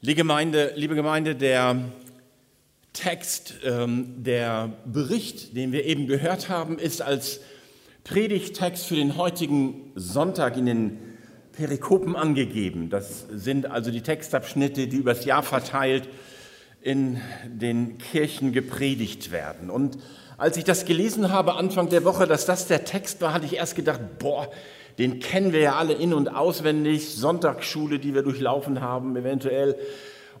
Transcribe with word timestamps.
Liebe 0.00 0.18
Gemeinde, 0.18 0.74
liebe 0.76 0.94
Gemeinde, 0.94 1.34
der 1.34 1.90
Text, 2.92 3.54
ähm, 3.64 4.22
der 4.22 4.70
Bericht, 4.84 5.56
den 5.56 5.72
wir 5.72 5.86
eben 5.86 6.06
gehört 6.06 6.48
haben, 6.48 6.78
ist 6.78 7.02
als 7.02 7.40
Predigttext 8.04 8.86
für 8.86 8.94
den 8.94 9.16
heutigen 9.16 9.90
Sonntag 9.96 10.56
in 10.56 10.66
den 10.66 10.98
Perikopen 11.50 12.14
angegeben. 12.14 12.90
Das 12.90 13.26
sind 13.28 13.66
also 13.66 13.90
die 13.90 14.02
Textabschnitte, 14.02 14.86
die 14.86 14.98
übers 14.98 15.24
Jahr 15.24 15.42
verteilt 15.42 16.08
in 16.80 17.20
den 17.44 17.98
Kirchen 17.98 18.52
gepredigt 18.52 19.32
werden. 19.32 19.68
Und 19.68 19.98
als 20.36 20.56
ich 20.56 20.62
das 20.62 20.84
gelesen 20.84 21.32
habe 21.32 21.54
Anfang 21.54 21.88
der 21.88 22.04
Woche, 22.04 22.28
dass 22.28 22.46
das 22.46 22.68
der 22.68 22.84
Text 22.84 23.20
war, 23.20 23.32
hatte 23.32 23.46
ich 23.46 23.56
erst 23.56 23.74
gedacht, 23.74 24.00
boah, 24.20 24.48
den 24.98 25.20
kennen 25.20 25.52
wir 25.52 25.60
ja 25.60 25.76
alle 25.76 25.94
in 25.94 26.12
und 26.12 26.28
auswendig, 26.28 27.14
Sonntagsschule, 27.14 27.98
die 27.98 28.14
wir 28.14 28.22
durchlaufen 28.22 28.80
haben 28.80 29.16
eventuell 29.16 29.76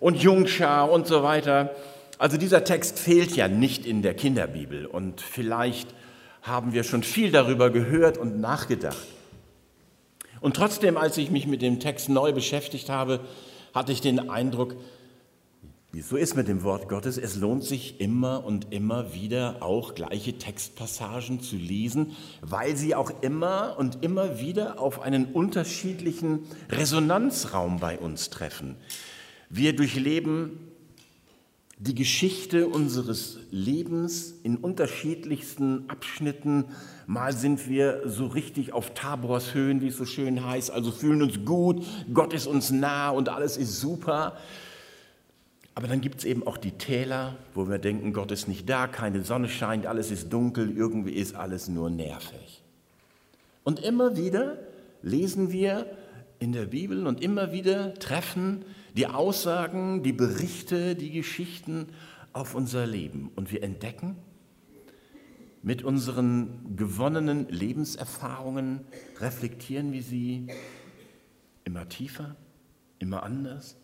und 0.00 0.22
Jungschar 0.22 0.90
und 0.90 1.06
so 1.06 1.22
weiter. 1.22 1.74
Also 2.18 2.36
dieser 2.36 2.64
Text 2.64 2.98
fehlt 2.98 3.36
ja 3.36 3.46
nicht 3.46 3.86
in 3.86 4.02
der 4.02 4.14
Kinderbibel 4.14 4.86
und 4.86 5.20
vielleicht 5.20 5.88
haben 6.42 6.72
wir 6.72 6.82
schon 6.82 7.02
viel 7.02 7.30
darüber 7.30 7.70
gehört 7.70 8.18
und 8.18 8.40
nachgedacht. 8.40 9.06
Und 10.40 10.56
trotzdem, 10.56 10.96
als 10.96 11.16
ich 11.18 11.30
mich 11.30 11.46
mit 11.46 11.62
dem 11.62 11.80
Text 11.80 12.08
neu 12.08 12.32
beschäftigt 12.32 12.88
habe, 12.88 13.20
hatte 13.74 13.92
ich 13.92 14.00
den 14.00 14.30
Eindruck, 14.30 14.76
wie 15.90 16.00
es 16.00 16.08
so 16.10 16.16
ist 16.16 16.36
mit 16.36 16.48
dem 16.48 16.62
Wort 16.64 16.88
Gottes, 16.88 17.16
es 17.16 17.36
lohnt 17.36 17.64
sich 17.64 17.98
immer 17.98 18.44
und 18.44 18.72
immer 18.74 19.14
wieder 19.14 19.62
auch 19.62 19.94
gleiche 19.94 20.36
Textpassagen 20.36 21.40
zu 21.40 21.56
lesen, 21.56 22.14
weil 22.42 22.76
sie 22.76 22.94
auch 22.94 23.10
immer 23.22 23.76
und 23.78 24.04
immer 24.04 24.38
wieder 24.38 24.80
auf 24.80 25.00
einen 25.00 25.26
unterschiedlichen 25.26 26.40
Resonanzraum 26.68 27.80
bei 27.80 27.98
uns 27.98 28.28
treffen. 28.28 28.76
Wir 29.48 29.74
durchleben 29.74 30.60
die 31.78 31.94
Geschichte 31.94 32.66
unseres 32.66 33.38
Lebens 33.50 34.34
in 34.42 34.56
unterschiedlichsten 34.56 35.88
Abschnitten. 35.88 36.66
Mal 37.06 37.32
sind 37.32 37.68
wir 37.68 38.02
so 38.04 38.26
richtig 38.26 38.74
auf 38.74 38.92
Tabors 38.92 39.54
Höhen, 39.54 39.80
wie 39.80 39.86
es 39.86 39.96
so 39.96 40.04
schön 40.04 40.44
heißt, 40.44 40.70
also 40.70 40.90
fühlen 40.90 41.22
uns 41.22 41.44
gut, 41.46 41.82
Gott 42.12 42.34
ist 42.34 42.46
uns 42.46 42.70
nah 42.70 43.08
und 43.10 43.30
alles 43.30 43.56
ist 43.56 43.80
super. 43.80 44.36
Aber 45.78 45.86
dann 45.86 46.00
gibt 46.00 46.18
es 46.18 46.24
eben 46.24 46.44
auch 46.44 46.56
die 46.56 46.72
Täler, 46.72 47.36
wo 47.54 47.68
wir 47.68 47.78
denken, 47.78 48.12
Gott 48.12 48.32
ist 48.32 48.48
nicht 48.48 48.68
da, 48.68 48.88
keine 48.88 49.22
Sonne 49.22 49.48
scheint, 49.48 49.86
alles 49.86 50.10
ist 50.10 50.32
dunkel, 50.32 50.76
irgendwie 50.76 51.12
ist 51.12 51.36
alles 51.36 51.68
nur 51.68 51.88
nervig. 51.88 52.64
Und 53.62 53.78
immer 53.78 54.16
wieder 54.16 54.58
lesen 55.02 55.52
wir 55.52 55.86
in 56.40 56.50
der 56.50 56.64
Bibel 56.64 57.06
und 57.06 57.22
immer 57.22 57.52
wieder 57.52 57.94
treffen 57.94 58.64
die 58.96 59.06
Aussagen, 59.06 60.02
die 60.02 60.12
Berichte, 60.12 60.96
die 60.96 61.12
Geschichten 61.12 61.86
auf 62.32 62.56
unser 62.56 62.84
Leben. 62.84 63.30
Und 63.36 63.52
wir 63.52 63.62
entdecken, 63.62 64.16
mit 65.62 65.84
unseren 65.84 66.74
gewonnenen 66.74 67.48
Lebenserfahrungen 67.50 68.80
reflektieren 69.20 69.92
wir 69.92 70.02
sie 70.02 70.48
immer 71.62 71.88
tiefer, 71.88 72.34
immer 72.98 73.22
anders 73.22 73.76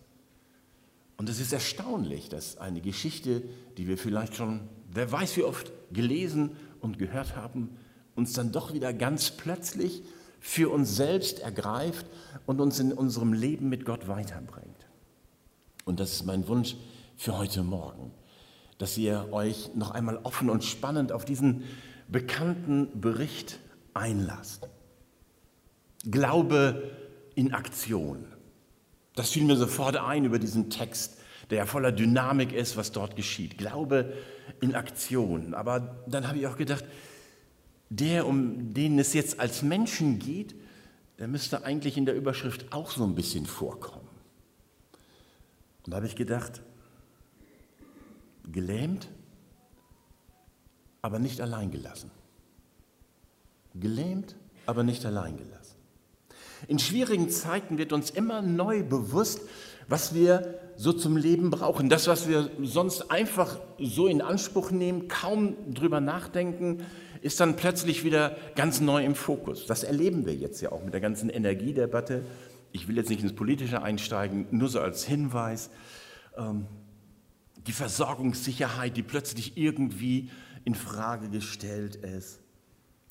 und 1.17 1.29
es 1.29 1.41
ist 1.41 1.53
erstaunlich, 1.53 2.29
dass 2.29 2.59
eine 2.59 2.81
Geschichte, 2.81 3.43
die 3.77 3.87
wir 3.87 3.99
vielleicht 3.99 4.35
schon, 4.35 4.61
wer 4.91 5.11
weiß 5.11 5.37
wie 5.37 5.45
oft 5.45 5.73
gelesen 5.93 6.57
und 6.81 6.99
gehört 6.99 7.37
haben, 7.37 7.77
uns 8.17 8.33
dann 8.33 8.53
doch 8.53 8.73
wieder 8.73 8.93
ganz 8.93 9.31
plötzlich 9.31 10.03
für 10.41 10.71
uns 10.71 10.97
selbst 10.97 11.39
ergreift 11.39 12.07
und 12.47 12.61
uns 12.61 12.79
in 12.79 12.93
unserem 12.93 13.33
Leben 13.33 13.69
mit 13.69 13.85
Gott 13.85 14.09
weiterbringt. 14.09 14.87
Und 15.85 16.01
das 16.01 16.13
ist 16.13 16.25
mein 16.25 16.47
Wunsch 16.49 16.77
für 17.17 17.39
heute 17.39 17.63
Morgen, 17.63 18.11
dass 18.79 18.99
ihr 18.99 19.29
euch 19.33 19.71
noch 19.75 19.93
einmal 19.93 20.19
offen 20.23 20.51
und 20.51 20.65
spannend 20.65 21.13
auf 21.13 21.25
diesen 21.25 21.65
bekannten 22.09 23.01
Bericht 23.01 23.59
einlasst. 23.95 24.69
Glaube 26.11 26.91
in 27.35 27.55
Aktion. 27.55 28.27
Das 29.15 29.31
fiel 29.31 29.45
mir 29.45 29.57
sofort 29.57 29.97
ein 29.97 30.25
über 30.25 30.39
diesen 30.39 30.71
Text, 30.71 31.19
der 31.51 31.59
ja 31.59 31.67
voller 31.67 31.93
Dynamik 31.93 32.53
ist, 32.53 32.77
was 32.77 32.93
dort 32.93 33.17
geschieht. 33.17 33.59
Glaube 33.59 34.15
in 34.61 34.75
Aktion. 34.75 35.55
Aber 35.55 36.05
dann 36.07 36.27
habe 36.27 36.39
ich 36.39 36.47
auch 36.47 36.57
gedacht, 36.57 36.85
der, 37.91 38.27
um 38.27 38.75
den 38.75 38.99
es 38.99 39.13
jetzt 39.13 39.39
als 39.39 39.63
Menschen 39.63 40.19
geht, 40.19 40.55
der 41.19 41.29
müsste 41.29 41.65
eigentlich 41.65 41.97
in 41.97 42.07
der 42.07 42.15
Überschrift 42.15 42.73
auch 42.73 42.91
so 42.91 43.05
ein 43.05 43.15
bisschen 43.15 43.47
vorkommen. 43.47 44.09
Und 45.85 45.93
da 45.93 45.97
habe 45.97 46.07
ich 46.07 46.17
gedacht, 46.17 46.63
gelähmt, 48.51 49.09
aber 51.03 51.19
nicht 51.19 51.41
allein 51.41 51.71
gelassen. 51.71 52.11
Gelähmt, 53.75 54.35
aber 54.67 54.83
nicht 54.83 55.05
allein 55.05 55.37
gelassen. 55.37 55.64
In 56.69 56.79
schwierigen 56.79 57.31
Zeiten 57.31 57.79
wird 57.79 57.93
uns 57.93 58.11
immer 58.11 58.43
neu 58.43 58.83
bewusst, 58.83 59.41
was 59.89 60.15
wir 60.15 60.59
so 60.77 60.93
zum 60.93 61.17
Leben 61.17 61.51
brauchen. 61.51 61.89
Das, 61.89 62.07
was 62.07 62.29
wir 62.29 62.51
sonst 62.63 63.11
einfach 63.11 63.59
so 63.79 64.07
in 64.07 64.23
Anspruch 64.23 64.71
nehmen, 64.71 65.09
kaum 65.09 65.57
drüber 65.73 66.01
nachdenken, 66.01 66.85
ist 67.21 67.41
dann 67.41 67.57
plötzlich 67.57 68.05
wieder 68.05 68.37
ganz 68.55 68.81
neu 68.81 69.05
im 69.05 69.15
Fokus. 69.15 69.67
Das 69.67 69.85
erleben 69.85 70.27
wir 70.27 70.35
jetzt 70.35 70.61
ja 70.61 70.73
auch 70.73 70.83
mit 70.83 70.95
der 70.95 71.01
ganzen 71.01 71.31
Energiedebatte. 71.31 72.25
Ich 72.73 72.89
will 72.89 72.97
jetzt 72.97 73.09
nicht 73.09 73.23
ins 73.23 73.35
Politische 73.35 73.83
einsteigen, 73.83 74.47
nur 74.51 74.69
so 74.69 74.81
als 74.81 75.05
Hinweis. 75.05 75.71
Ähm, 76.37 76.67
die 77.67 77.73
Versorgungssicherheit, 77.73 78.97
die 78.97 79.03
plötzlich 79.03 79.57
irgendwie 79.57 80.31
in 80.65 80.75
Frage 80.75 81.29
gestellt 81.31 81.97
ist 81.97 82.44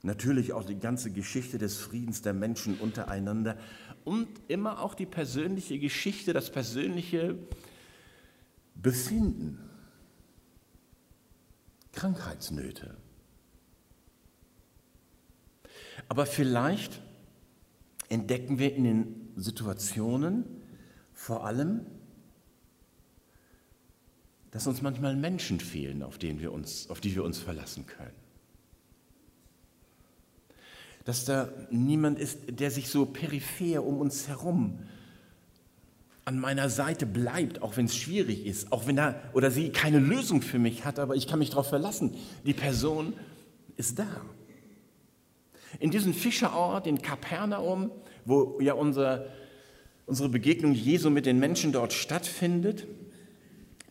natürlich 0.03 0.51
auch 0.51 0.65
die 0.65 0.77
ganze 0.77 1.11
Geschichte 1.11 1.57
des 1.57 1.77
Friedens 1.77 2.21
der 2.21 2.33
Menschen 2.33 2.77
untereinander 2.77 3.57
und 4.03 4.27
immer 4.49 4.81
auch 4.81 4.93
die 4.93 5.05
persönliche 5.05 5.79
Geschichte, 5.79 6.33
das 6.33 6.51
persönliche 6.51 7.37
Befinden, 8.75 9.57
Krankheitsnöte. 11.93 12.97
Aber 16.09 16.25
vielleicht 16.25 17.01
entdecken 18.09 18.59
wir 18.59 18.75
in 18.75 18.83
den 18.83 19.33
Situationen 19.37 20.43
vor 21.13 21.45
allem, 21.45 21.85
dass 24.51 24.67
uns 24.67 24.81
manchmal 24.81 25.15
Menschen 25.15 25.61
fehlen, 25.61 26.03
auf, 26.03 26.17
denen 26.17 26.41
wir 26.41 26.51
uns, 26.51 26.89
auf 26.89 26.99
die 26.99 27.15
wir 27.15 27.23
uns 27.23 27.39
verlassen 27.39 27.85
können 27.85 28.22
dass 31.05 31.25
da 31.25 31.49
niemand 31.69 32.19
ist, 32.19 32.39
der 32.47 32.71
sich 32.71 32.89
so 32.89 33.05
peripher 33.05 33.83
um 33.83 33.99
uns 33.99 34.27
herum 34.27 34.79
an 36.25 36.39
meiner 36.39 36.69
Seite 36.69 37.05
bleibt, 37.05 37.61
auch 37.61 37.75
wenn 37.75 37.85
es 37.85 37.95
schwierig 37.95 38.45
ist, 38.45 38.71
auch 38.71 38.87
wenn 38.87 38.97
er 38.97 39.21
oder 39.33 39.51
sie 39.51 39.69
keine 39.69 39.99
Lösung 39.99 40.41
für 40.41 40.59
mich 40.59 40.85
hat, 40.85 40.99
aber 40.99 41.15
ich 41.15 41.27
kann 41.27 41.39
mich 41.39 41.49
darauf 41.49 41.67
verlassen. 41.67 42.15
Die 42.45 42.53
Person 42.53 43.13
ist 43.75 43.99
da. 43.99 44.07
In 45.79 45.91
diesem 45.91 46.13
Fischerort 46.13 46.87
in 46.87 47.01
Kapernaum, 47.01 47.91
wo 48.25 48.59
ja 48.61 48.73
unser, 48.73 49.25
unsere 50.05 50.29
Begegnung 50.29 50.73
Jesu 50.73 51.09
mit 51.09 51.25
den 51.25 51.39
Menschen 51.39 51.73
dort 51.73 51.91
stattfindet, 51.91 52.87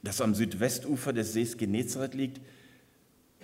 das 0.02 0.20
am 0.20 0.34
Südwestufer 0.34 1.12
des 1.12 1.34
Sees 1.34 1.58
Genezareth 1.58 2.14
liegt, 2.14 2.40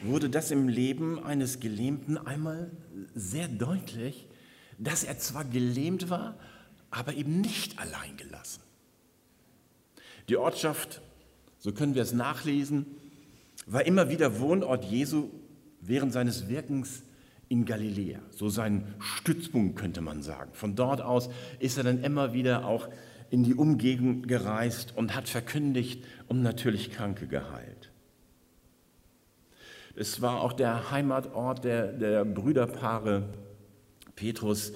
wurde 0.02 0.30
das 0.30 0.50
im 0.50 0.68
Leben 0.68 1.22
eines 1.22 1.60
Gelähmten 1.60 2.18
einmal 2.18 2.70
sehr 3.14 3.48
deutlich, 3.48 4.26
dass 4.78 5.04
er 5.04 5.18
zwar 5.18 5.44
gelähmt 5.44 6.10
war, 6.10 6.36
aber 6.90 7.14
eben 7.14 7.40
nicht 7.40 7.78
allein 7.78 8.16
gelassen. 8.16 8.62
Die 10.28 10.36
Ortschaft, 10.36 11.00
so 11.58 11.72
können 11.72 11.94
wir 11.94 12.02
es 12.02 12.12
nachlesen, 12.12 12.86
war 13.66 13.84
immer 13.86 14.08
wieder 14.08 14.40
Wohnort 14.40 14.84
Jesu 14.84 15.30
während 15.80 16.12
seines 16.12 16.48
Wirkens 16.48 17.02
in 17.48 17.64
Galiläa, 17.64 18.20
so 18.30 18.48
sein 18.48 18.94
Stützpunkt 18.98 19.78
könnte 19.78 20.00
man 20.00 20.22
sagen. 20.22 20.50
Von 20.52 20.76
dort 20.76 21.00
aus 21.00 21.30
ist 21.58 21.78
er 21.78 21.84
dann 21.84 22.04
immer 22.04 22.34
wieder 22.34 22.66
auch 22.66 22.88
in 23.30 23.42
die 23.42 23.54
Umgebung 23.54 24.22
gereist 24.22 24.94
und 24.96 25.14
hat 25.14 25.28
verkündigt 25.28 26.04
und 26.28 26.42
natürlich 26.42 26.90
Kranke 26.90 27.26
geheilt. 27.26 27.87
Es 30.00 30.22
war 30.22 30.42
auch 30.42 30.52
der 30.52 30.92
Heimatort 30.92 31.64
der, 31.64 31.92
der 31.92 32.24
Brüderpaare 32.24 33.24
Petrus 34.14 34.72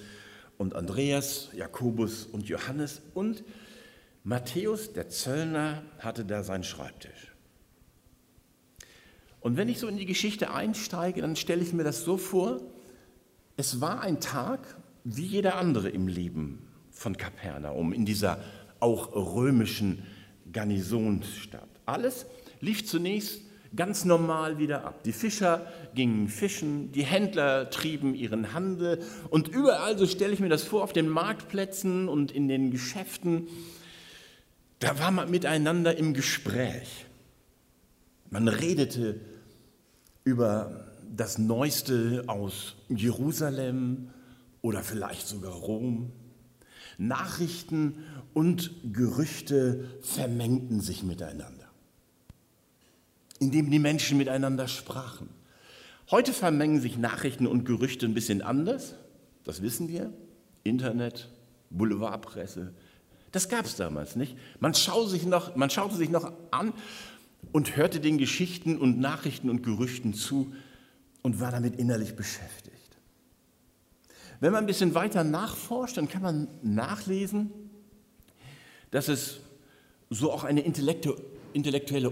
und 0.59 0.75
Andreas, 0.75 1.49
Jakobus 1.55 2.27
und 2.27 2.49
Johannes 2.49 3.03
und 3.15 3.45
Matthäus, 4.25 4.93
der 4.93 5.11
Zöllner, 5.11 5.85
hatte 6.01 6.25
da 6.25 6.43
seinen 6.43 6.65
Schreibtisch. 6.65 7.33
Und 9.39 9.57
wenn 9.57 9.69
ich 9.69 9.79
so 9.79 9.87
in 9.87 9.97
die 9.97 10.07
Geschichte 10.07 10.53
einsteige, 10.53 11.21
dann 11.21 11.37
stelle 11.37 11.63
ich 11.63 11.73
mir 11.73 11.85
das 11.85 12.03
so 12.03 12.17
vor, 12.17 12.61
es 13.57 13.81
war 13.81 14.01
ein 14.01 14.19
Tag 14.19 14.77
wie 15.05 15.27
jeder 15.27 15.55
andere 15.55 15.89
im 15.89 16.09
Leben 16.09 16.67
von 16.91 17.17
Kapernaum, 17.17 17.93
in 17.93 18.05
dieser 18.05 18.43
auch 18.81 19.15
römischen 19.15 20.03
Garnisonsstadt. 20.51 21.69
Alles 21.87 22.27
lief 22.61 22.85
zunächst 22.89 23.52
ganz 23.75 24.05
normal 24.05 24.59
wieder 24.59 24.85
ab. 24.85 25.03
Die 25.05 25.13
Fischer 25.13 25.67
gingen 25.95 26.29
fischen, 26.29 26.93
die 26.93 27.05
Händler 27.05 27.71
trieben 27.71 28.15
ihren 28.15 28.53
Handel 28.53 29.01
und 29.31 29.49
überall, 29.49 29.99
so 29.99 30.07
stelle 30.07 30.33
ich 30.33 30.41
mir 30.41 30.49
das 30.49 30.63
vor, 30.63 30.83
auf 30.83 30.93
den 30.93 31.09
Marktplätzen 31.09 32.09
und 32.09 32.33
in 32.33 32.49
den 32.49 32.71
Geschäften, 32.71 33.49
da 34.79 34.99
war 34.99 35.11
man 35.11 35.31
miteinander 35.31 35.97
im 35.97 36.13
Gespräch. 36.13 37.07
Man 38.31 38.49
redete 38.49 39.21
über 40.25 40.87
das 41.15 41.39
Neueste 41.39 42.25
aus 42.27 42.77
Jerusalem 42.89 44.09
oder 44.61 44.83
vielleicht 44.83 45.29
sogar 45.29 45.53
Rom. 45.53 46.11
Nachrichten 46.99 48.05
und 48.33 48.71
Gerüchte 48.93 49.89
vermengten 50.01 50.81
sich 50.81 51.03
miteinander, 51.03 51.62
indem 53.43 53.71
die 53.73 53.81
Menschen 53.81 54.19
miteinander 54.19 54.69
sprachen. 54.69 55.29
Heute 56.13 56.33
vermengen 56.33 56.81
sich 56.81 56.97
Nachrichten 56.97 57.49
und 57.49 57.65
Gerüchte 57.65 58.07
ein 58.07 58.15
bisschen 58.15 58.41
anders, 58.41 58.95
das 59.43 59.63
wissen 59.63 59.89
wir. 59.89 60.13
Internet, 60.63 61.29
Boulevardpresse, 61.71 62.73
das 63.33 63.49
gab 63.49 63.65
es 63.65 63.75
damals 63.75 64.15
nicht. 64.15 64.37
Man, 64.61 64.75
schau 64.75 65.07
sich 65.07 65.27
noch, 65.27 65.57
man 65.57 65.71
schaute 65.71 65.97
sich 65.97 66.09
noch 66.09 66.33
an 66.53 66.73
und 67.51 67.77
hörte 67.77 67.99
den 67.99 68.17
Geschichten 68.17 68.79
und 68.79 69.01
Nachrichten 69.01 69.51
und 69.51 69.65
Gerüchten 69.65 70.15
zu 70.15 70.53
und 71.23 71.41
war 71.41 71.51
damit 71.51 71.77
innerlich 71.77 72.15
beschäftigt. 72.15 72.77
Wenn 74.39 74.53
man 74.53 74.63
ein 74.65 74.69
bisschen 74.69 74.95
weiter 74.95 75.25
nachforscht, 75.25 75.97
dann 75.97 76.09
kann 76.09 76.23
man 76.23 76.47
nachlesen, 76.63 77.51
dass 78.93 79.09
es 79.09 79.41
so 80.11 80.31
auch 80.31 80.45
eine 80.45 80.61
intellektuelle 80.61 81.32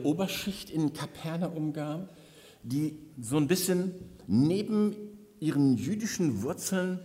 Oberschicht 0.04 0.70
in 0.70 0.92
Kapernaum 0.92 1.72
gab, 1.72 2.16
die 2.62 2.98
so 3.20 3.36
ein 3.36 3.48
bisschen 3.48 3.94
neben 4.26 4.94
ihren 5.40 5.76
jüdischen 5.76 6.42
Wurzeln 6.42 7.00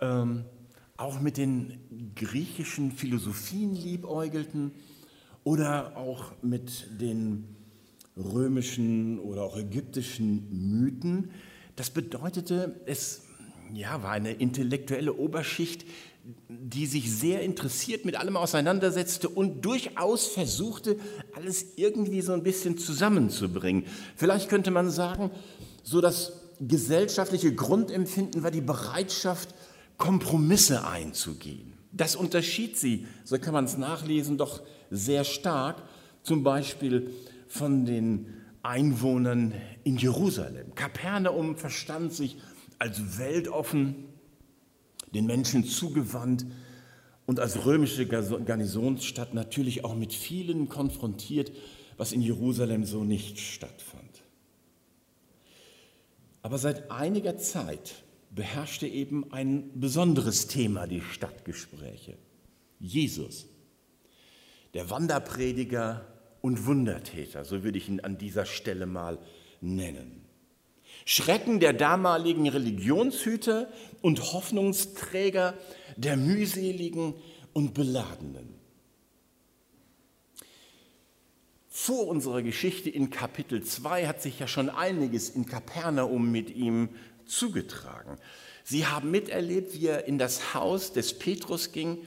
ähm, 0.00 0.44
auch 0.96 1.20
mit 1.20 1.36
den 1.36 2.12
griechischen 2.14 2.92
Philosophien 2.92 3.74
liebäugelten 3.74 4.72
oder 5.44 5.96
auch 5.96 6.32
mit 6.42 6.88
den 7.00 7.56
römischen 8.16 9.18
oder 9.18 9.42
auch 9.42 9.56
ägyptischen 9.56 10.80
Mythen. 10.80 11.30
Das 11.76 11.90
bedeutete, 11.90 12.80
es 12.86 13.26
ja, 13.72 14.02
war 14.02 14.12
eine 14.12 14.32
intellektuelle 14.32 15.14
Oberschicht, 15.14 15.84
die 16.48 16.86
sich 16.86 17.12
sehr 17.12 17.42
interessiert 17.42 18.04
mit 18.04 18.16
allem 18.16 18.36
auseinandersetzte 18.36 19.28
und 19.28 19.64
durchaus 19.64 20.26
versuchte, 20.26 20.96
alles 21.34 21.76
irgendwie 21.76 22.20
so 22.20 22.32
ein 22.32 22.42
bisschen 22.42 22.78
zusammenzubringen. 22.78 23.84
Vielleicht 24.16 24.48
könnte 24.48 24.70
man 24.70 24.90
sagen, 24.90 25.30
so 25.82 26.00
das 26.00 26.32
gesellschaftliche 26.60 27.54
Grundempfinden 27.54 28.42
war 28.42 28.50
die 28.50 28.60
Bereitschaft, 28.60 29.54
Kompromisse 29.98 30.86
einzugehen. 30.86 31.74
Das 31.92 32.16
unterschied 32.16 32.76
sie, 32.76 33.06
so 33.24 33.38
kann 33.38 33.54
man 33.54 33.64
es 33.64 33.78
nachlesen, 33.78 34.36
doch 34.36 34.62
sehr 34.90 35.24
stark, 35.24 35.82
zum 36.22 36.42
Beispiel 36.42 37.10
von 37.48 37.86
den 37.86 38.26
Einwohnern 38.62 39.54
in 39.84 39.96
Jerusalem. 39.96 40.74
Kapernaum 40.74 41.56
verstand 41.56 42.12
sich 42.12 42.36
als 42.78 43.18
weltoffen, 43.18 44.15
den 45.16 45.26
Menschen 45.26 45.64
zugewandt 45.64 46.46
und 47.24 47.40
als 47.40 47.64
römische 47.64 48.06
Garnisonsstadt 48.06 49.34
natürlich 49.34 49.84
auch 49.84 49.96
mit 49.96 50.12
vielen 50.12 50.68
konfrontiert, 50.68 51.50
was 51.96 52.12
in 52.12 52.20
Jerusalem 52.20 52.84
so 52.84 53.02
nicht 53.02 53.40
stattfand. 53.40 54.22
Aber 56.42 56.58
seit 56.58 56.90
einiger 56.90 57.38
Zeit 57.38 58.04
beherrschte 58.30 58.86
eben 58.86 59.32
ein 59.32 59.80
besonderes 59.80 60.46
Thema 60.46 60.86
die 60.86 61.00
Stadtgespräche. 61.00 62.18
Jesus, 62.78 63.46
der 64.74 64.90
Wanderprediger 64.90 66.06
und 66.42 66.66
Wundertäter, 66.66 67.44
so 67.44 67.64
würde 67.64 67.78
ich 67.78 67.88
ihn 67.88 68.00
an 68.00 68.18
dieser 68.18 68.44
Stelle 68.44 68.86
mal 68.86 69.18
nennen. 69.62 70.25
Schrecken 71.08 71.60
der 71.60 71.72
damaligen 71.72 72.48
Religionshüter 72.48 73.68
und 74.02 74.32
Hoffnungsträger 74.32 75.54
der 75.96 76.16
mühseligen 76.16 77.14
und 77.52 77.74
Beladenen. 77.74 78.56
Vor 81.68 82.08
unserer 82.08 82.42
Geschichte 82.42 82.90
in 82.90 83.10
Kapitel 83.10 83.62
2 83.62 84.08
hat 84.08 84.20
sich 84.20 84.40
ja 84.40 84.48
schon 84.48 84.68
einiges 84.68 85.30
in 85.30 85.46
Kapernaum 85.46 86.32
mit 86.32 86.50
ihm 86.50 86.88
zugetragen. 87.24 88.16
Sie 88.64 88.86
haben 88.86 89.12
miterlebt, 89.12 89.74
wie 89.74 89.86
er 89.86 90.06
in 90.06 90.18
das 90.18 90.54
Haus 90.54 90.92
des 90.92 91.16
Petrus 91.16 91.70
ging 91.70 91.98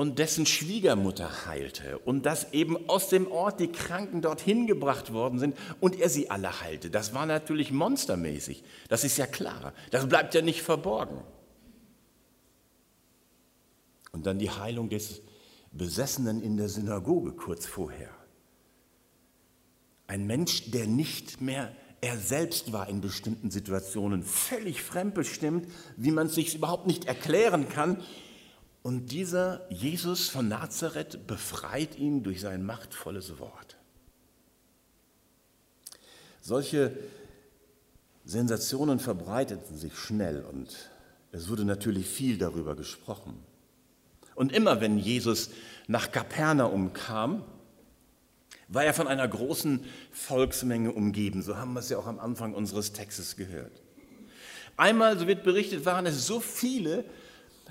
und 0.00 0.18
dessen 0.18 0.46
Schwiegermutter 0.46 1.44
heilte 1.44 1.98
und 1.98 2.24
dass 2.24 2.54
eben 2.54 2.88
aus 2.88 3.10
dem 3.10 3.30
Ort 3.30 3.60
die 3.60 3.70
Kranken 3.70 4.22
dorthin 4.22 4.66
gebracht 4.66 5.12
worden 5.12 5.38
sind 5.38 5.58
und 5.78 6.00
er 6.00 6.08
sie 6.08 6.30
alle 6.30 6.62
heilte. 6.62 6.88
Das 6.88 7.12
war 7.12 7.26
natürlich 7.26 7.70
monstermäßig, 7.70 8.64
das 8.88 9.04
ist 9.04 9.18
ja 9.18 9.26
klar, 9.26 9.74
das 9.90 10.08
bleibt 10.08 10.34
ja 10.34 10.40
nicht 10.40 10.62
verborgen. 10.62 11.22
Und 14.12 14.24
dann 14.24 14.38
die 14.38 14.48
Heilung 14.48 14.88
des 14.88 15.20
Besessenen 15.70 16.40
in 16.40 16.56
der 16.56 16.70
Synagoge 16.70 17.32
kurz 17.32 17.66
vorher. 17.66 18.08
Ein 20.06 20.26
Mensch, 20.26 20.70
der 20.70 20.86
nicht 20.86 21.42
mehr 21.42 21.76
er 22.00 22.16
selbst 22.16 22.72
war 22.72 22.88
in 22.88 23.02
bestimmten 23.02 23.50
Situationen 23.50 24.22
völlig 24.22 24.82
fremdbestimmt, 24.82 25.70
wie 25.98 26.10
man 26.10 26.28
es 26.28 26.36
sich 26.36 26.54
überhaupt 26.54 26.86
nicht 26.86 27.04
erklären 27.04 27.68
kann. 27.68 28.02
Und 28.82 29.12
dieser 29.12 29.70
Jesus 29.70 30.28
von 30.28 30.48
Nazareth 30.48 31.26
befreit 31.26 31.98
ihn 31.98 32.22
durch 32.22 32.40
sein 32.40 32.64
machtvolles 32.64 33.38
Wort. 33.38 33.76
Solche 36.40 36.96
Sensationen 38.24 38.98
verbreiteten 38.98 39.76
sich 39.76 39.94
schnell 39.96 40.42
und 40.44 40.90
es 41.32 41.48
wurde 41.48 41.64
natürlich 41.64 42.06
viel 42.06 42.38
darüber 42.38 42.74
gesprochen. 42.74 43.34
Und 44.34 44.52
immer 44.52 44.80
wenn 44.80 44.98
Jesus 44.98 45.50
nach 45.86 46.10
Kapernaum 46.12 46.92
kam, 46.92 47.44
war 48.68 48.84
er 48.84 48.94
von 48.94 49.08
einer 49.08 49.26
großen 49.28 49.84
Volksmenge 50.12 50.92
umgeben. 50.92 51.42
So 51.42 51.56
haben 51.56 51.74
wir 51.74 51.80
es 51.80 51.88
ja 51.88 51.98
auch 51.98 52.06
am 52.06 52.18
Anfang 52.18 52.54
unseres 52.54 52.92
Textes 52.92 53.36
gehört. 53.36 53.82
Einmal, 54.76 55.18
so 55.18 55.26
wird 55.26 55.42
berichtet, 55.42 55.84
waren 55.84 56.06
es 56.06 56.26
so 56.26 56.40
viele, 56.40 57.04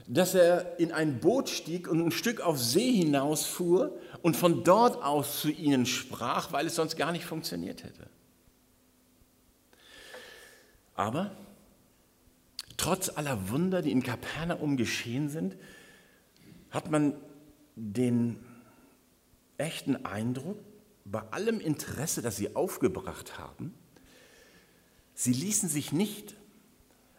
dass 0.07 0.33
er 0.33 0.79
in 0.79 0.91
ein 0.91 1.19
Boot 1.19 1.49
stieg 1.49 1.87
und 1.87 2.01
ein 2.01 2.11
Stück 2.11 2.41
auf 2.41 2.59
See 2.59 2.91
hinausfuhr 2.91 3.97
und 4.21 4.35
von 4.35 4.63
dort 4.63 5.03
aus 5.03 5.41
zu 5.41 5.49
ihnen 5.49 5.85
sprach, 5.85 6.51
weil 6.51 6.67
es 6.67 6.75
sonst 6.75 6.97
gar 6.97 7.11
nicht 7.11 7.25
funktioniert 7.25 7.83
hätte. 7.83 8.07
Aber 10.95 11.31
trotz 12.77 13.09
aller 13.09 13.49
Wunder, 13.49 13.81
die 13.81 13.91
in 13.91 14.03
Kapernaum 14.03 14.77
geschehen 14.77 15.29
sind, 15.29 15.55
hat 16.71 16.91
man 16.91 17.13
den 17.75 18.37
echten 19.57 20.05
Eindruck, 20.05 20.57
bei 21.05 21.21
allem 21.31 21.59
Interesse, 21.59 22.21
das 22.21 22.37
sie 22.37 22.55
aufgebracht 22.55 23.37
haben, 23.37 23.73
sie 25.15 25.33
ließen 25.33 25.69
sich 25.69 25.91
nicht 25.91 26.35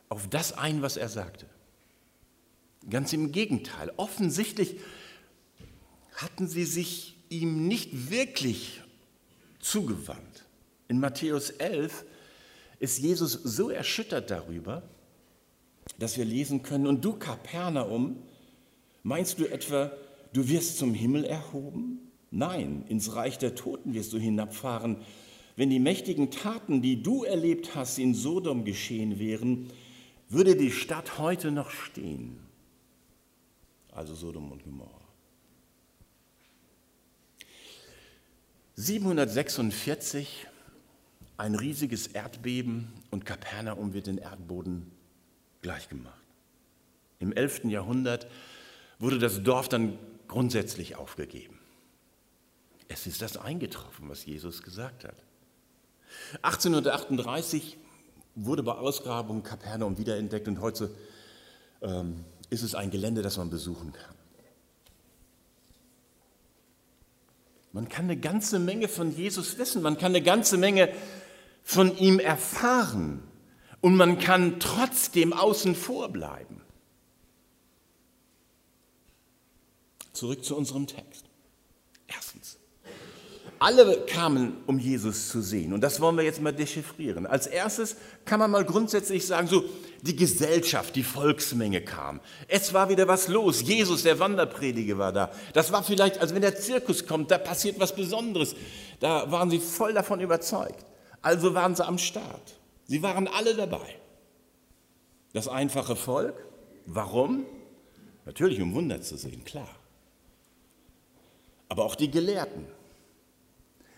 auf 0.08 0.28
das 0.28 0.52
ein, 0.52 0.82
was 0.82 0.96
er 0.96 1.08
sagte. 1.08 1.46
Ganz 2.88 3.12
im 3.12 3.32
Gegenteil, 3.32 3.92
offensichtlich 3.96 4.76
hatten 6.14 6.48
sie 6.48 6.64
sich 6.64 7.16
ihm 7.28 7.68
nicht 7.68 8.10
wirklich 8.10 8.80
zugewandt. 9.58 10.46
In 10.88 10.98
Matthäus 10.98 11.50
11 11.50 12.04
ist 12.78 12.98
Jesus 12.98 13.32
so 13.32 13.70
erschüttert 13.70 14.30
darüber, 14.30 14.82
dass 15.98 16.16
wir 16.16 16.24
lesen 16.24 16.62
können, 16.62 16.86
und 16.86 17.04
du 17.04 17.12
Kapernaum, 17.12 18.16
meinst 19.02 19.38
du 19.38 19.44
etwa, 19.44 19.92
du 20.32 20.48
wirst 20.48 20.78
zum 20.78 20.94
Himmel 20.94 21.24
erhoben? 21.24 22.10
Nein, 22.30 22.84
ins 22.88 23.14
Reich 23.14 23.38
der 23.38 23.54
Toten 23.54 23.92
wirst 23.92 24.12
du 24.12 24.18
hinabfahren. 24.18 24.98
Wenn 25.56 25.68
die 25.68 25.80
mächtigen 25.80 26.30
Taten, 26.30 26.80
die 26.80 27.02
du 27.02 27.24
erlebt 27.24 27.74
hast, 27.74 27.98
in 27.98 28.14
Sodom 28.14 28.64
geschehen 28.64 29.18
wären, 29.18 29.70
würde 30.28 30.56
die 30.56 30.70
Stadt 30.70 31.18
heute 31.18 31.50
noch 31.50 31.70
stehen. 31.70 32.38
Also 34.00 34.14
Sodom 34.14 34.50
und 34.50 34.64
Gomorra. 34.64 34.98
746, 38.76 40.46
ein 41.36 41.54
riesiges 41.54 42.06
Erdbeben 42.06 42.90
und 43.10 43.26
Kapernaum 43.26 43.92
wird 43.92 44.06
den 44.06 44.16
Erdboden 44.16 44.90
gleichgemacht. 45.60 46.14
Im 47.18 47.34
11. 47.34 47.64
Jahrhundert 47.64 48.26
wurde 48.98 49.18
das 49.18 49.42
Dorf 49.42 49.68
dann 49.68 49.98
grundsätzlich 50.28 50.96
aufgegeben. 50.96 51.58
Es 52.88 53.06
ist 53.06 53.20
das 53.20 53.36
eingetroffen, 53.36 54.08
was 54.08 54.24
Jesus 54.24 54.62
gesagt 54.62 55.04
hat. 55.04 55.16
1838 56.40 57.76
wurde 58.34 58.62
bei 58.62 58.72
Ausgrabung 58.72 59.42
Kapernaum 59.42 59.98
wiederentdeckt 59.98 60.48
und 60.48 60.62
heute 60.62 60.90
ähm, 61.82 62.24
ist 62.50 62.62
es 62.62 62.74
ein 62.74 62.90
Gelände, 62.90 63.22
das 63.22 63.36
man 63.36 63.48
besuchen 63.48 63.92
kann. 63.92 64.14
Man 67.72 67.88
kann 67.88 68.06
eine 68.06 68.16
ganze 68.16 68.58
Menge 68.58 68.88
von 68.88 69.14
Jesus 69.14 69.56
wissen, 69.58 69.80
man 69.80 69.96
kann 69.96 70.12
eine 70.12 70.22
ganze 70.22 70.58
Menge 70.58 70.92
von 71.62 71.96
ihm 71.96 72.18
erfahren 72.18 73.22
und 73.80 73.96
man 73.96 74.18
kann 74.18 74.58
trotzdem 74.58 75.32
außen 75.32 75.76
vor 75.76 76.08
bleiben. 76.08 76.60
Zurück 80.12 80.44
zu 80.44 80.56
unserem 80.56 80.88
Text. 80.88 81.09
Alle 83.62 84.06
kamen, 84.06 84.56
um 84.66 84.78
Jesus 84.78 85.28
zu 85.28 85.42
sehen. 85.42 85.74
Und 85.74 85.82
das 85.82 86.00
wollen 86.00 86.16
wir 86.16 86.24
jetzt 86.24 86.40
mal 86.40 86.50
dechiffrieren. 86.50 87.26
Als 87.26 87.46
erstes 87.46 87.96
kann 88.24 88.40
man 88.40 88.50
mal 88.50 88.64
grundsätzlich 88.64 89.26
sagen, 89.26 89.48
so 89.48 89.62
die 90.00 90.16
Gesellschaft, 90.16 90.96
die 90.96 91.02
Volksmenge 91.02 91.82
kam. 91.82 92.20
Es 92.48 92.72
war 92.72 92.88
wieder 92.88 93.06
was 93.06 93.28
los. 93.28 93.60
Jesus, 93.60 94.02
der 94.02 94.18
Wanderprediger, 94.18 94.96
war 94.96 95.12
da. 95.12 95.30
Das 95.52 95.72
war 95.72 95.82
vielleicht, 95.82 96.22
als 96.22 96.34
wenn 96.34 96.40
der 96.40 96.56
Zirkus 96.56 97.06
kommt, 97.06 97.30
da 97.30 97.36
passiert 97.36 97.78
was 97.78 97.94
Besonderes. 97.94 98.56
Da 98.98 99.30
waren 99.30 99.50
sie 99.50 99.58
voll 99.58 99.92
davon 99.92 100.20
überzeugt. 100.20 100.86
Also 101.20 101.52
waren 101.52 101.74
sie 101.74 101.86
am 101.86 101.98
Start. 101.98 102.54
Sie 102.86 103.02
waren 103.02 103.28
alle 103.28 103.54
dabei. 103.54 103.94
Das 105.34 105.48
einfache 105.48 105.96
Volk, 105.96 106.46
warum? 106.86 107.44
Natürlich, 108.24 108.58
um 108.62 108.72
Wunder 108.72 109.02
zu 109.02 109.18
sehen, 109.18 109.44
klar. 109.44 109.68
Aber 111.68 111.84
auch 111.84 111.94
die 111.94 112.10
Gelehrten, 112.10 112.64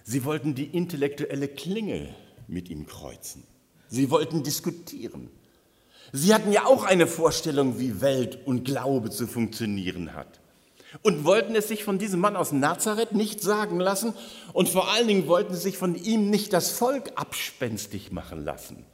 Sie 0.05 0.25
wollten 0.25 0.55
die 0.55 0.67
intellektuelle 0.67 1.49
Klinge 1.49 2.15
mit 2.49 2.69
ihm 2.69 2.87
kreuzen. 2.87 3.45
Sie 3.89 4.11
wollten 4.11 4.43
diskutieren. 4.43 5.31
Sie 6.13 6.35
hatten 6.35 6.53
ja 6.53 6.67
auch 6.67 6.85
eine 6.85 7.07
Vorstellung, 7.07 7.79
wie 7.79 8.01
Welt 8.01 8.39
und 8.47 8.65
Glaube 8.65 9.11
zu 9.11 9.27
funktionieren 9.27 10.15
hat. 10.15 10.41
Und 11.01 11.25
wollten 11.25 11.55
es 11.55 11.69
sich 11.69 11.85
von 11.85 11.99
diesem 11.99 12.21
Mann 12.21 12.37
aus 12.37 12.53
Nazareth 12.53 13.13
nicht 13.13 13.41
sagen 13.41 13.81
lassen 13.81 14.13
und 14.53 14.69
vor 14.69 14.91
allen 14.91 15.09
Dingen 15.09 15.27
wollten 15.27 15.55
sie 15.55 15.61
sich 15.61 15.79
von 15.79 15.95
ihm 15.95 16.29
nicht 16.29 16.53
das 16.53 16.71
Volk 16.71 17.13
abspenstig 17.15 18.13
machen 18.13 18.45
lassen. 18.45 18.85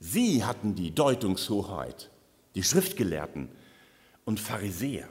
Sie 0.00 0.44
hatten 0.44 0.74
die 0.74 0.92
Deutungshoheit, 0.92 2.10
die 2.56 2.64
Schriftgelehrten 2.64 3.48
und 4.24 4.40
Pharisäer. 4.40 5.08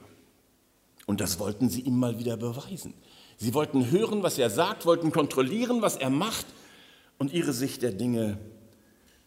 Und 1.06 1.22
das 1.22 1.38
wollten 1.38 1.70
sie 1.70 1.80
ihm 1.80 1.98
mal 1.98 2.18
wieder 2.18 2.36
beweisen. 2.36 2.92
Sie 3.38 3.54
wollten 3.54 3.90
hören, 3.90 4.22
was 4.24 4.36
er 4.36 4.50
sagt, 4.50 4.84
wollten 4.84 5.12
kontrollieren, 5.12 5.80
was 5.80 5.96
er 5.96 6.10
macht 6.10 6.46
und 7.18 7.32
ihre 7.32 7.52
Sicht 7.52 7.82
der 7.82 7.92
Dinge 7.92 8.38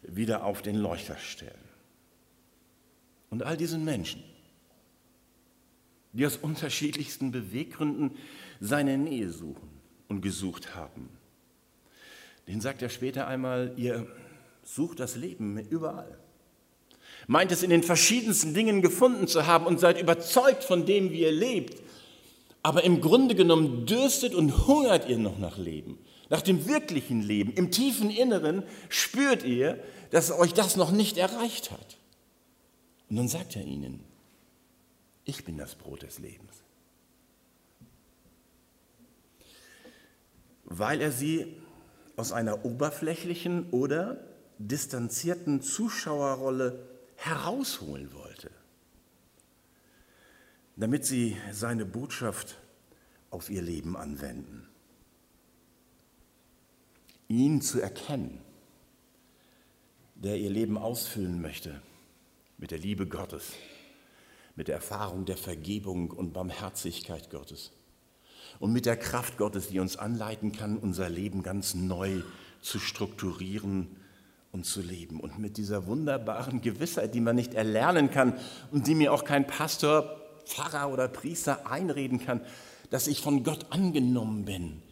wieder 0.02 0.44
auf 0.44 0.60
den 0.60 0.76
Leuchter 0.76 1.16
stellen. 1.16 1.52
Und 3.30 3.42
all 3.42 3.56
diesen 3.56 3.84
Menschen, 3.84 4.22
die 6.12 6.26
aus 6.26 6.36
unterschiedlichsten 6.36 7.32
Beweggründen 7.32 8.10
seine 8.60 8.98
Nähe 8.98 9.30
suchen 9.30 9.70
und 10.08 10.20
gesucht 10.20 10.74
haben, 10.74 11.08
den 12.46 12.60
sagt 12.60 12.82
er 12.82 12.90
später 12.90 13.26
einmal, 13.26 13.72
ihr 13.76 14.06
sucht 14.62 15.00
das 15.00 15.16
Leben 15.16 15.56
überall. 15.58 16.18
Meint 17.26 17.50
es 17.50 17.62
in 17.62 17.70
den 17.70 17.82
verschiedensten 17.82 18.52
Dingen 18.52 18.82
gefunden 18.82 19.26
zu 19.26 19.46
haben 19.46 19.64
und 19.64 19.80
seid 19.80 19.98
überzeugt 19.98 20.64
von 20.64 20.84
dem, 20.84 21.12
wie 21.12 21.20
ihr 21.20 21.32
lebt 21.32 21.80
aber 22.62 22.84
im 22.84 23.00
Grunde 23.00 23.34
genommen 23.34 23.86
dürstet 23.86 24.34
und 24.34 24.66
hungert 24.66 25.08
ihr 25.08 25.18
noch 25.18 25.38
nach 25.38 25.58
Leben, 25.58 25.98
nach 26.30 26.42
dem 26.42 26.66
wirklichen 26.66 27.20
Leben. 27.20 27.52
Im 27.54 27.70
tiefen 27.70 28.10
Inneren 28.10 28.62
spürt 28.88 29.42
ihr, 29.44 29.82
dass 30.10 30.30
euch 30.30 30.54
das 30.54 30.76
noch 30.76 30.92
nicht 30.92 31.18
erreicht 31.18 31.70
hat. 31.70 31.98
Und 33.10 33.16
dann 33.16 33.28
sagt 33.28 33.56
er 33.56 33.64
ihnen, 33.64 34.04
ich 35.24 35.44
bin 35.44 35.58
das 35.58 35.74
Brot 35.74 36.02
des 36.02 36.18
Lebens. 36.18 36.62
Weil 40.64 41.00
er 41.00 41.12
sie 41.12 41.46
aus 42.16 42.32
einer 42.32 42.64
oberflächlichen 42.64 43.70
oder 43.70 44.24
distanzierten 44.58 45.60
Zuschauerrolle 45.60 46.88
herausholen 47.16 48.12
wollte 48.14 48.21
damit 50.76 51.04
sie 51.04 51.36
seine 51.52 51.84
Botschaft 51.84 52.58
auf 53.30 53.50
ihr 53.50 53.62
Leben 53.62 53.96
anwenden. 53.96 54.68
Ihn 57.28 57.60
zu 57.62 57.80
erkennen, 57.80 58.40
der 60.14 60.38
ihr 60.38 60.50
Leben 60.50 60.78
ausfüllen 60.78 61.40
möchte 61.40 61.80
mit 62.58 62.70
der 62.70 62.78
Liebe 62.78 63.06
Gottes, 63.06 63.52
mit 64.54 64.68
der 64.68 64.76
Erfahrung 64.76 65.24
der 65.24 65.36
Vergebung 65.36 66.10
und 66.10 66.32
Barmherzigkeit 66.32 67.30
Gottes 67.30 67.72
und 68.60 68.72
mit 68.72 68.86
der 68.86 68.96
Kraft 68.96 69.38
Gottes, 69.38 69.68
die 69.68 69.80
uns 69.80 69.96
anleiten 69.96 70.52
kann, 70.52 70.76
unser 70.76 71.08
Leben 71.08 71.42
ganz 71.42 71.74
neu 71.74 72.22
zu 72.60 72.78
strukturieren 72.78 73.96
und 74.52 74.66
zu 74.66 74.82
leben. 74.82 75.18
Und 75.20 75.38
mit 75.38 75.56
dieser 75.56 75.86
wunderbaren 75.86 76.60
Gewissheit, 76.60 77.14
die 77.14 77.20
man 77.20 77.34
nicht 77.34 77.54
erlernen 77.54 78.10
kann 78.10 78.34
und 78.70 78.86
die 78.86 78.94
mir 78.94 79.12
auch 79.12 79.24
kein 79.24 79.46
Pastor 79.46 80.21
Pfarrer 80.44 80.92
oder 80.92 81.08
Priester 81.08 81.70
einreden 81.70 82.18
kann, 82.18 82.40
dass 82.90 83.06
ich 83.06 83.20
von 83.20 83.42
Gott 83.42 83.66
angenommen 83.70 84.44
bin, 84.44 84.82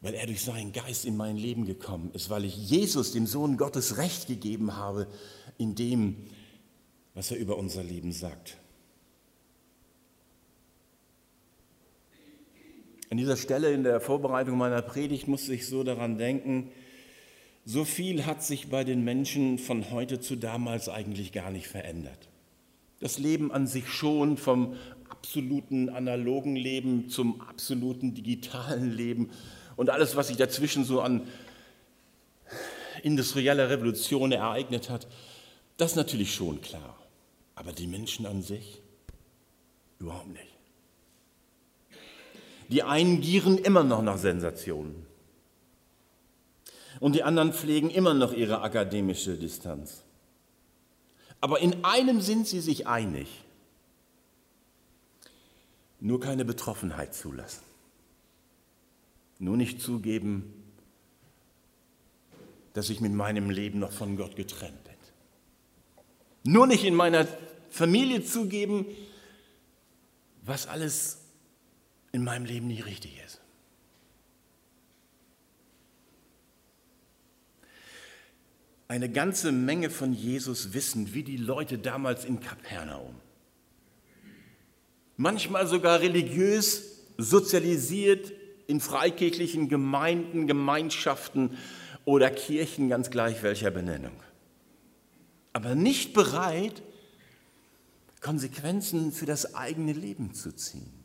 weil 0.00 0.14
er 0.14 0.26
durch 0.26 0.42
seinen 0.42 0.72
Geist 0.72 1.04
in 1.04 1.16
mein 1.16 1.36
Leben 1.36 1.66
gekommen 1.66 2.10
ist, 2.14 2.30
weil 2.30 2.44
ich 2.44 2.56
Jesus, 2.56 3.12
dem 3.12 3.26
Sohn 3.26 3.56
Gottes, 3.56 3.98
Recht 3.98 4.26
gegeben 4.26 4.76
habe 4.76 5.06
in 5.58 5.74
dem, 5.74 6.16
was 7.14 7.30
er 7.30 7.38
über 7.38 7.56
unser 7.56 7.82
Leben 7.82 8.12
sagt. 8.12 8.56
An 13.10 13.18
dieser 13.18 13.36
Stelle 13.36 13.72
in 13.72 13.84
der 13.84 14.00
Vorbereitung 14.00 14.58
meiner 14.58 14.82
Predigt 14.82 15.28
musste 15.28 15.54
ich 15.54 15.68
so 15.68 15.84
daran 15.84 16.18
denken, 16.18 16.72
so 17.64 17.84
viel 17.84 18.26
hat 18.26 18.42
sich 18.42 18.68
bei 18.68 18.84
den 18.84 19.04
Menschen 19.04 19.58
von 19.58 19.90
heute 19.90 20.20
zu 20.20 20.36
damals 20.36 20.88
eigentlich 20.88 21.32
gar 21.32 21.50
nicht 21.50 21.66
verändert. 21.66 22.28
Das 23.04 23.18
Leben 23.18 23.52
an 23.52 23.66
sich 23.66 23.86
schon 23.90 24.38
vom 24.38 24.76
absoluten 25.10 25.90
analogen 25.90 26.56
Leben 26.56 27.10
zum 27.10 27.42
absoluten 27.42 28.14
digitalen 28.14 28.90
Leben 28.90 29.28
und 29.76 29.90
alles, 29.90 30.16
was 30.16 30.28
sich 30.28 30.38
dazwischen 30.38 30.86
so 30.86 31.02
an 31.02 31.28
industrieller 33.02 33.68
Revolution 33.68 34.32
ereignet 34.32 34.88
hat, 34.88 35.06
das 35.76 35.90
ist 35.90 35.96
natürlich 35.96 36.34
schon 36.34 36.62
klar. 36.62 36.96
Aber 37.56 37.72
die 37.72 37.86
Menschen 37.86 38.24
an 38.24 38.40
sich 38.40 38.80
überhaupt 39.98 40.28
nicht. 40.28 40.54
Die 42.70 42.84
einen 42.84 43.20
gieren 43.20 43.58
immer 43.58 43.84
noch 43.84 44.00
nach 44.00 44.16
Sensationen. 44.16 45.04
Und 47.00 47.16
die 47.16 47.22
anderen 47.22 47.52
pflegen 47.52 47.90
immer 47.90 48.14
noch 48.14 48.32
ihre 48.32 48.62
akademische 48.62 49.36
Distanz. 49.36 50.03
Aber 51.44 51.60
in 51.60 51.84
einem 51.84 52.22
sind 52.22 52.48
sie 52.48 52.62
sich 52.62 52.86
einig. 52.86 53.28
Nur 56.00 56.18
keine 56.18 56.42
Betroffenheit 56.46 57.14
zulassen. 57.14 57.60
Nur 59.38 59.58
nicht 59.58 59.82
zugeben, 59.82 60.54
dass 62.72 62.88
ich 62.88 63.02
mit 63.02 63.12
meinem 63.12 63.50
Leben 63.50 63.78
noch 63.78 63.92
von 63.92 64.16
Gott 64.16 64.36
getrennt 64.36 64.82
bin. 64.84 64.94
Nur 66.50 66.66
nicht 66.66 66.82
in 66.82 66.94
meiner 66.94 67.28
Familie 67.68 68.24
zugeben, 68.24 68.86
was 70.46 70.66
alles 70.66 71.18
in 72.12 72.24
meinem 72.24 72.46
Leben 72.46 72.68
nicht 72.68 72.86
richtig 72.86 73.20
ist. 73.22 73.42
Eine 78.94 79.08
ganze 79.08 79.50
Menge 79.50 79.90
von 79.90 80.12
Jesus 80.12 80.72
wissen, 80.72 81.14
wie 81.14 81.24
die 81.24 81.36
Leute 81.36 81.78
damals 81.78 82.24
in 82.24 82.38
Kapernaum. 82.38 83.16
Manchmal 85.16 85.66
sogar 85.66 85.98
religiös 85.98 87.00
sozialisiert 87.18 88.32
in 88.68 88.80
freikirchlichen 88.80 89.68
Gemeinden, 89.68 90.46
Gemeinschaften 90.46 91.58
oder 92.04 92.30
Kirchen, 92.30 92.88
ganz 92.88 93.10
gleich 93.10 93.42
welcher 93.42 93.72
Benennung. 93.72 94.14
Aber 95.52 95.74
nicht 95.74 96.12
bereit, 96.12 96.80
Konsequenzen 98.20 99.10
für 99.10 99.26
das 99.26 99.56
eigene 99.56 99.92
Leben 99.92 100.34
zu 100.34 100.54
ziehen. 100.54 101.04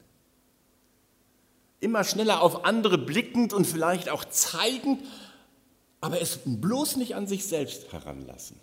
Immer 1.80 2.04
schneller 2.04 2.44
auf 2.44 2.66
andere 2.66 3.00
blickend 3.00 3.52
und 3.52 3.66
vielleicht 3.66 4.10
auch 4.10 4.26
zeigend, 4.26 5.02
aber 6.02 6.22
es 6.22 6.40
bloß 6.46 6.98
nicht 6.98 7.16
an 7.16 7.28
sich 7.28 7.46
selbst 7.46 7.92
heranlassen. 7.92 8.60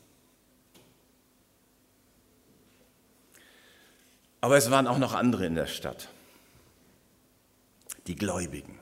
Aber 4.40 4.56
es 4.56 4.70
waren 4.70 4.86
auch 4.86 4.98
noch 4.98 5.14
andere 5.14 5.46
in 5.46 5.54
der 5.54 5.66
Stadt, 5.66 6.08
die 8.06 8.14
Gläubigen, 8.14 8.78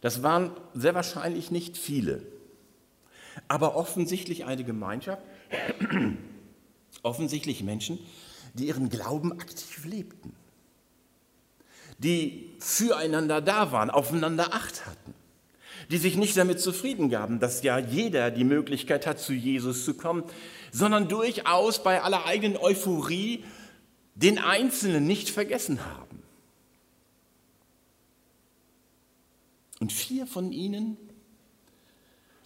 Das 0.00 0.22
waren 0.22 0.52
sehr 0.74 0.94
wahrscheinlich 0.94 1.50
nicht 1.50 1.76
viele, 1.76 2.22
aber 3.48 3.76
offensichtlich 3.76 4.44
eine 4.44 4.64
Gemeinschaft, 4.64 5.22
offensichtlich 7.02 7.62
Menschen, 7.62 7.98
die 8.54 8.68
ihren 8.68 8.88
Glauben 8.88 9.32
aktiv 9.32 9.84
lebten, 9.84 10.34
die 11.98 12.54
füreinander 12.60 13.40
da 13.40 13.72
waren, 13.72 13.90
aufeinander 13.90 14.54
Acht 14.54 14.86
hatten, 14.86 15.14
die 15.90 15.98
sich 15.98 16.16
nicht 16.16 16.36
damit 16.36 16.60
zufrieden 16.60 17.08
gaben, 17.08 17.40
dass 17.40 17.62
ja 17.62 17.78
jeder 17.78 18.30
die 18.30 18.44
Möglichkeit 18.44 19.06
hat, 19.06 19.18
zu 19.18 19.32
Jesus 19.32 19.84
zu 19.84 19.94
kommen, 19.94 20.24
sondern 20.70 21.08
durchaus 21.08 21.82
bei 21.82 22.02
aller 22.02 22.26
eigenen 22.26 22.58
Euphorie 22.58 23.44
den 24.14 24.38
Einzelnen 24.38 25.06
nicht 25.06 25.30
vergessen 25.30 25.84
haben. 25.84 26.22
Und 29.80 29.92
vier 29.92 30.26
von 30.26 30.52
ihnen, 30.52 30.96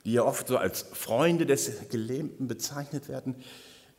die 0.04 0.12
ja 0.12 0.22
oft 0.22 0.46
so 0.46 0.58
als 0.58 0.82
Freunde 0.92 1.46
des 1.46 1.88
Gelähmten 1.88 2.46
bezeichnet 2.46 3.08
werden, 3.08 3.34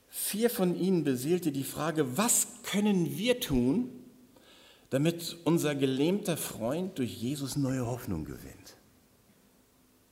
vier 0.07 0.49
von 0.49 0.79
ihnen 0.79 1.03
beseelte 1.03 1.51
die 1.51 1.63
Frage, 1.63 2.17
was 2.17 2.47
können 2.63 3.17
wir 3.17 3.39
tun, 3.39 3.89
damit 4.91 5.37
unser 5.43 5.73
gelähmter 5.73 6.37
Freund 6.37 6.99
durch 6.99 7.11
Jesus 7.15 7.55
neue 7.55 7.87
Hoffnung 7.87 8.23
gewinnt? 8.25 8.77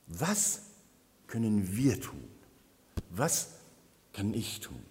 Was 0.06 0.62
können 1.26 1.76
wir 1.76 2.00
tun? 2.00 2.28
Was 3.10 3.50
kann 4.12 4.34
ich 4.34 4.60
tun? 4.60 4.82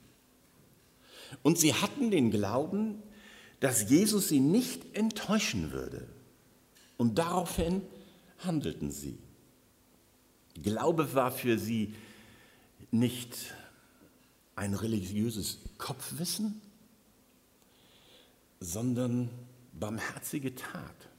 Und 1.44 1.58
sie 1.58 1.74
hatten 1.74 2.12
den 2.12 2.32
Glauben, 2.32 3.02
dass 3.60 3.90
Jesus 3.90 4.30
sie 4.30 4.40
nicht 4.40 4.96
enttäuschen 4.96 5.72
würde. 5.72 6.08
Und 6.98 7.18
daraufhin 7.18 7.82
handelten 8.40 8.92
sie. 8.92 9.18
Glaube 10.62 11.14
war 11.14 11.32
für 11.32 11.58
sie 11.58 11.94
nicht 12.92 13.54
ein 14.56 14.74
religiöses 14.74 15.60
Kopfwissen, 15.78 16.62
sondern 18.60 19.30
barmherzige 19.74 20.54
Tat. 20.56 21.10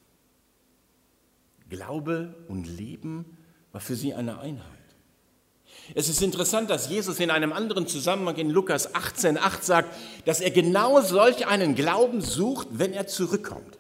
Glaube 1.69 2.45
und 2.49 2.67
Leben 2.67 3.39
war 3.73 3.81
für 3.81 3.97
sie 3.97 4.15
eine 4.15 4.39
Einheit. 4.39 4.67
Es 5.95 6.09
ist 6.09 6.23
interessant, 6.23 6.71
dass 6.71 6.89
Jesus 6.89 7.19
in 7.19 7.31
einem 7.31 7.53
anderen 7.53 7.87
Zusammenhang 7.87 8.37
in 8.37 8.51
Lukas 8.51 8.95
18,8 8.95 9.63
sagt, 9.63 9.97
dass 10.27 10.41
er 10.41 10.51
genau 10.51 11.01
solch 11.01 11.47
einen 11.47 11.75
Glauben 11.75 12.21
sucht, 12.21 12.69
wenn 12.71 12.93
er 12.93 13.07
zurückkommt. 13.07 13.79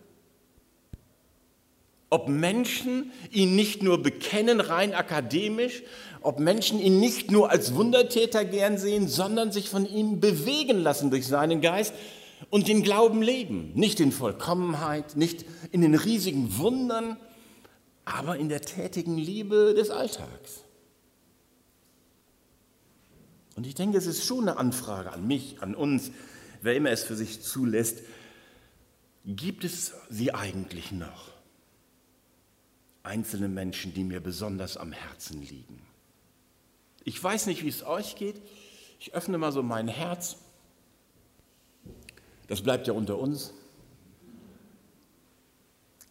Ob 2.10 2.28
Menschen 2.28 3.12
ihn 3.30 3.54
nicht 3.54 3.82
nur 3.82 4.02
bekennen, 4.02 4.60
rein 4.60 4.92
akademisch, 4.92 5.82
ob 6.20 6.40
Menschen 6.40 6.80
ihn 6.80 7.00
nicht 7.00 7.30
nur 7.30 7.50
als 7.50 7.74
Wundertäter 7.74 8.44
gern 8.44 8.76
sehen, 8.76 9.08
sondern 9.08 9.52
sich 9.52 9.70
von 9.70 9.86
ihm 9.88 10.20
bewegen 10.20 10.82
lassen 10.82 11.10
durch 11.10 11.26
seinen 11.26 11.60
Geist 11.60 11.94
und 12.50 12.68
den 12.68 12.82
Glauben 12.82 13.22
leben. 13.22 13.72
Nicht 13.74 14.00
in 14.00 14.12
Vollkommenheit, 14.12 15.16
nicht 15.16 15.46
in 15.70 15.80
den 15.80 15.94
riesigen 15.94 16.58
Wundern, 16.58 17.16
aber 18.04 18.36
in 18.36 18.48
der 18.48 18.62
tätigen 18.62 19.16
Liebe 19.16 19.74
des 19.74 19.90
Alltags. 19.90 20.64
Und 23.54 23.66
ich 23.66 23.74
denke, 23.74 23.98
es 23.98 24.06
ist 24.06 24.24
schon 24.24 24.48
eine 24.48 24.58
Anfrage 24.58 25.12
an 25.12 25.26
mich, 25.26 25.60
an 25.60 25.74
uns, 25.74 26.10
wer 26.62 26.74
immer 26.74 26.90
es 26.90 27.04
für 27.04 27.16
sich 27.16 27.42
zulässt. 27.42 28.00
Gibt 29.24 29.64
es 29.64 29.92
sie 30.08 30.34
eigentlich 30.34 30.90
noch? 30.90 31.32
einzelne 33.02 33.48
Menschen, 33.48 33.92
die 33.94 34.04
mir 34.04 34.20
besonders 34.20 34.76
am 34.76 34.92
Herzen 34.92 35.42
liegen. 35.42 35.80
Ich 37.04 37.22
weiß 37.22 37.46
nicht, 37.46 37.64
wie 37.64 37.68
es 37.68 37.84
euch 37.84 38.16
geht. 38.16 38.40
Ich 39.00 39.14
öffne 39.14 39.38
mal 39.38 39.52
so 39.52 39.62
mein 39.62 39.88
Herz. 39.88 40.36
Das 42.46 42.62
bleibt 42.62 42.86
ja 42.86 42.92
unter 42.92 43.18
uns. 43.18 43.52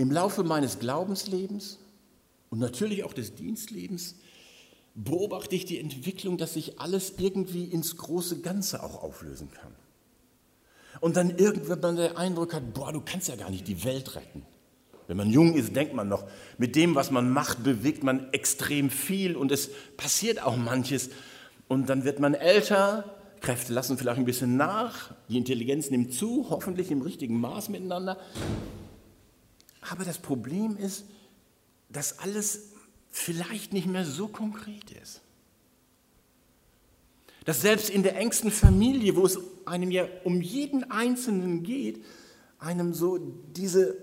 Im 0.02 0.10
Laufe 0.10 0.44
meines 0.44 0.80
Glaubenslebens 0.80 1.78
und 2.50 2.58
natürlich 2.58 3.04
auch 3.04 3.14
des 3.14 3.36
Dienstlebens 3.36 4.16
beobachte 4.96 5.54
ich 5.54 5.66
die 5.66 5.80
Entwicklung, 5.80 6.40
dass 6.40 6.56
sich 6.56 6.80
alles 6.80 7.14
irgendwie 7.20 7.66
ins 7.66 7.98
große 7.98 8.42
Ganze 8.42 8.82
auch 8.82 9.04
auflösen 9.04 9.52
kann. 9.52 9.76
Und 11.02 11.18
dann 11.18 11.38
irgendwann 11.38 11.98
den 11.98 12.18
Eindruck 12.18 12.56
hat, 12.56 12.74
boah, 12.74 12.92
du 12.92 13.02
kannst 13.02 13.28
ja 13.28 13.36
gar 13.36 13.52
nicht 13.52 13.68
die 13.68 13.84
Welt 13.84 14.16
retten. 14.16 14.44
Wenn 15.06 15.18
man 15.18 15.30
jung 15.30 15.54
ist, 15.54 15.76
denkt 15.76 15.94
man 15.94 16.10
noch, 16.10 16.24
mit 16.58 16.76
dem, 16.76 16.96
was 16.96 17.12
man 17.12 17.30
macht, 17.30 17.64
bewegt 17.64 18.04
man 18.04 18.34
extrem 18.34 18.90
viel 18.90 19.36
und 19.36 19.52
es 19.52 19.70
passiert 19.98 20.42
auch 20.42 20.58
manches. 20.58 21.12
Und 21.68 21.90
dann 21.90 22.06
wird 22.06 22.20
man 22.20 22.34
älter, 22.34 23.06
Kräfte 23.40 23.72
lassen 23.72 24.00
vielleicht 24.00 24.18
ein 24.18 24.26
bisschen 24.26 24.58
nach, 24.58 25.14
die 25.30 25.38
Intelligenz 25.38 25.92
nimmt 25.92 26.12
zu, 26.12 26.48
hoffentlich 26.50 26.90
im 26.90 27.04
richtigen 27.04 27.40
Maß 27.40 27.70
miteinander. 27.70 28.18
Aber 29.82 30.06
das 30.06 30.20
Problem 30.20 30.78
ist, 30.78 31.06
dass 31.90 32.20
alles 32.20 32.72
vielleicht 33.10 33.74
nicht 33.74 33.88
mehr 33.88 34.06
so 34.06 34.28
konkret 34.28 34.92
ist. 34.92 35.22
Dass 37.46 37.62
selbst 37.62 37.90
in 37.90 38.04
der 38.04 38.16
engsten 38.18 38.52
Familie, 38.52 39.16
wo 39.16 39.26
es 39.26 39.40
einem 39.66 39.92
ja 39.92 40.08
um 40.24 40.42
jeden 40.42 40.90
Einzelnen 40.92 41.64
geht, 41.64 42.06
einem 42.60 42.94
so 42.94 43.18
diese 43.18 43.98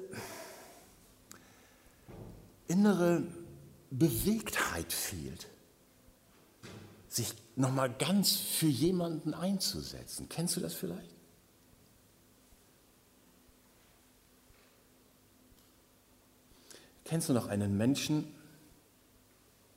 innere 2.66 3.22
Bewegtheit 3.90 4.92
fehlt, 4.92 5.46
sich 7.08 7.32
nochmal 7.56 7.92
ganz 7.92 8.36
für 8.36 8.66
jemanden 8.66 9.32
einzusetzen. 9.34 10.28
Kennst 10.28 10.56
du 10.56 10.60
das 10.60 10.74
vielleicht? 10.74 11.17
Kennst 17.08 17.30
du 17.30 17.32
noch 17.32 17.48
einen 17.48 17.78
Menschen, 17.78 18.26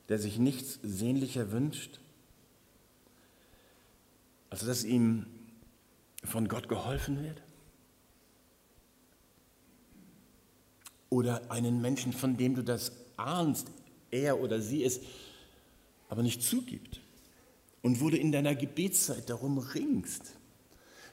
der 0.09 0.19
sich 0.19 0.37
nichts 0.37 0.79
sehnlicher 0.83 1.53
wünscht, 1.53 2.01
als 4.49 4.65
dass 4.65 4.83
ihm 4.83 5.25
von 6.25 6.49
Gott 6.49 6.67
geholfen 6.67 7.23
wird? 7.23 7.41
Oder 11.09 11.49
einen 11.49 11.81
Menschen, 11.81 12.11
von 12.11 12.35
dem 12.35 12.53
du 12.53 12.65
das 12.65 12.91
ahnst, 13.15 13.71
er 14.11 14.41
oder 14.41 14.59
sie 14.59 14.83
es 14.83 14.99
aber 16.09 16.23
nicht 16.23 16.43
zugibt. 16.43 16.99
Und 17.81 18.01
wo 18.01 18.09
du 18.09 18.17
in 18.17 18.33
deiner 18.33 18.55
Gebetszeit 18.55 19.29
darum 19.29 19.57
ringst, 19.57 20.33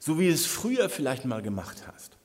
so 0.00 0.18
wie 0.18 0.26
du 0.26 0.34
es 0.34 0.46
früher 0.46 0.90
vielleicht 0.90 1.26
mal 1.26 1.42
gemacht 1.42 1.86
hast. 1.86 2.17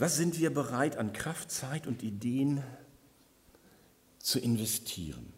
Was 0.00 0.16
sind 0.16 0.40
wir 0.40 0.48
bereit 0.48 0.96
an 0.96 1.12
Kraft, 1.12 1.50
Zeit 1.50 1.86
und 1.86 2.02
Ideen 2.02 2.62
zu 4.18 4.38
investieren? 4.38 5.30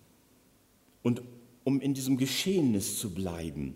Und 1.03 1.21
um 1.65 1.81
in 1.81 1.95
diesem 1.95 2.17
Geschehnis 2.17 3.01
zu 3.01 3.13
bleiben, 3.13 3.75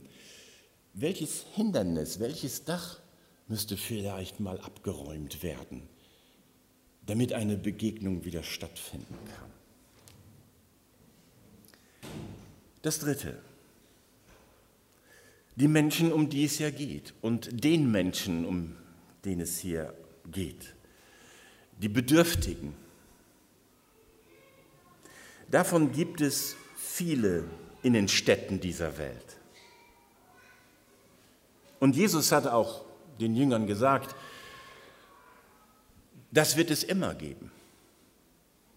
welches 0.94 1.44
Hindernis, 1.54 2.20
welches 2.20 2.64
Dach 2.66 3.00
müsste 3.48 3.76
vielleicht 3.76 4.38
mal 4.38 4.60
abgeräumt 4.60 5.42
werden, 5.42 5.82
damit 7.04 7.32
eine 7.32 7.56
Begegnung 7.56 8.24
wieder 8.24 8.44
stattfinden 8.44 9.18
kann. 9.34 9.50
Das 12.82 13.00
Dritte, 13.00 13.42
die 15.56 15.66
Menschen, 15.66 16.12
um 16.12 16.30
die 16.30 16.44
es 16.44 16.60
ja 16.60 16.70
geht 16.70 17.12
und 17.22 17.64
den 17.64 17.90
Menschen, 17.90 18.44
um 18.44 18.76
den 19.24 19.40
es 19.40 19.58
hier 19.58 19.92
geht, 20.30 20.75
die 21.78 21.88
Bedürftigen. 21.88 22.74
Davon 25.50 25.92
gibt 25.92 26.20
es 26.20 26.56
viele 26.76 27.44
in 27.82 27.92
den 27.92 28.08
Städten 28.08 28.60
dieser 28.60 28.98
Welt. 28.98 29.36
Und 31.78 31.94
Jesus 31.94 32.32
hat 32.32 32.46
auch 32.46 32.84
den 33.20 33.36
Jüngern 33.36 33.66
gesagt, 33.66 34.14
das 36.30 36.56
wird 36.56 36.70
es 36.70 36.82
immer 36.82 37.14
geben, 37.14 37.50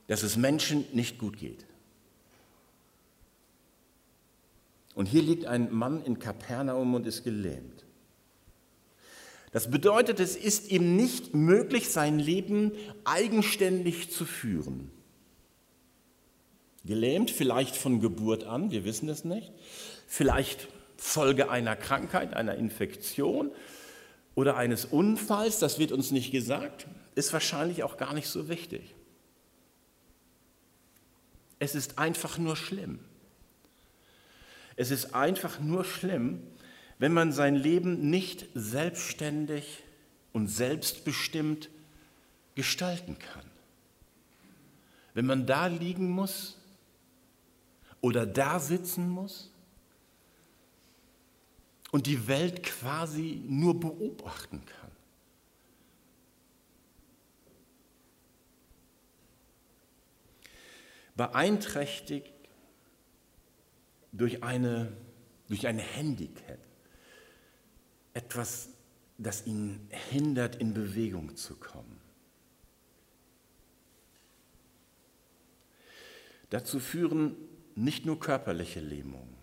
dass 0.08 0.24
es 0.24 0.38
Menschen 0.38 0.86
nicht 0.94 1.18
gut 1.18 1.38
geht. 1.38 1.66
Und 4.96 5.06
hier 5.06 5.22
liegt 5.22 5.46
ein 5.46 5.72
Mann 5.74 6.04
in 6.04 6.20
Kapernaum 6.20 6.94
und 6.94 7.08
ist 7.08 7.24
gelähmt. 7.24 7.79
Das 9.52 9.72
bedeutet, 9.72 10.20
es 10.20 10.36
ist 10.36 10.72
ihm 10.72 10.96
nicht 10.96 11.34
möglich, 11.34 11.90
sein 11.90 12.20
Leben 12.20 12.72
eigenständig 13.04 14.12
zu 14.12 14.26
führen. 14.26 14.92
Gelähmt 16.86 17.32
vielleicht 17.32 17.76
von 17.76 18.00
Geburt 18.00 18.44
an, 18.44 18.72
wir 18.72 18.86
wissen 18.86 19.10
es 19.10 19.26
nicht, 19.26 19.52
vielleicht 20.08 20.68
Folge 20.98 21.50
einer 21.50 21.76
Krankheit, 21.76 22.34
einer 22.34 22.56
Infektion 22.56 23.52
oder 24.36 24.56
eines 24.56 24.86
Unfalls, 24.86 25.60
das 25.60 25.80
wird 25.80 25.92
uns 25.92 26.12
nicht 26.12 26.32
gesagt, 26.32 26.88
ist 27.16 27.34
wahrscheinlich 27.34 27.84
auch 27.84 27.98
gar 27.98 28.14
nicht 28.14 28.28
so 28.28 28.50
wichtig. 28.50 28.96
Es 31.58 31.76
ist 31.76 32.00
einfach 32.00 32.38
nur 32.38 32.56
schlimm. 32.56 33.00
Es 34.78 34.92
ist 34.92 35.14
einfach 35.14 35.60
nur 35.60 35.84
schlimm, 35.84 36.42
wenn 37.00 37.14
man 37.14 37.32
sein 37.32 37.56
Leben 37.56 38.10
nicht 38.10 38.46
selbstständig 38.54 39.84
und 40.34 40.48
selbstbestimmt 40.48 41.70
gestalten 42.56 43.18
kann. 43.18 43.50
Wenn 45.14 45.26
man 45.26 45.48
da 45.48 45.68
liegen 45.68 46.12
muss 46.12 46.58
oder 48.02 48.26
da 48.26 48.60
sitzen 48.60 49.10
muss 49.10 49.50
und 51.92 52.06
die 52.06 52.28
Welt 52.28 52.64
quasi 52.64 53.42
nur 53.48 53.80
beobachten 53.80 54.64
kann. 54.66 54.92
Beeinträchtigt 61.16 62.34
durch, 64.12 64.44
eine, 64.44 64.96
durch 65.48 65.68
ein 65.68 65.80
Handicap, 65.80 66.60
etwas, 68.20 68.70
das 69.18 69.48
ihn 69.48 69.88
hindert, 70.12 70.58
in 70.58 70.74
Bewegung 70.74 71.38
zu 71.38 71.56
kommen. 71.56 72.02
Dazu 76.50 76.80
führen 76.82 77.38
nicht 77.76 78.06
nur 78.06 78.20
körperliche 78.20 78.82
Lähmungen, 78.82 79.38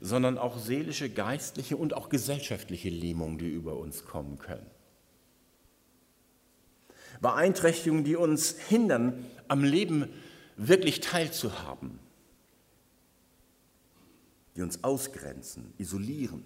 sondern 0.00 0.38
auch 0.38 0.58
seelische, 0.58 1.08
geistliche 1.08 1.76
und 1.76 1.94
auch 1.94 2.08
gesellschaftliche 2.08 2.88
Lähmungen, 2.88 3.38
die 3.38 3.48
über 3.48 3.76
uns 3.76 4.04
kommen 4.04 4.38
können. 4.38 4.66
Beeinträchtigungen, 7.20 8.02
die 8.02 8.16
uns 8.16 8.58
hindern, 8.58 9.24
am 9.46 9.62
Leben 9.62 10.08
wirklich 10.56 10.98
teilzuhaben, 10.98 12.00
die 14.60 14.64
uns 14.64 14.84
ausgrenzen, 14.84 15.72
isolieren 15.78 16.44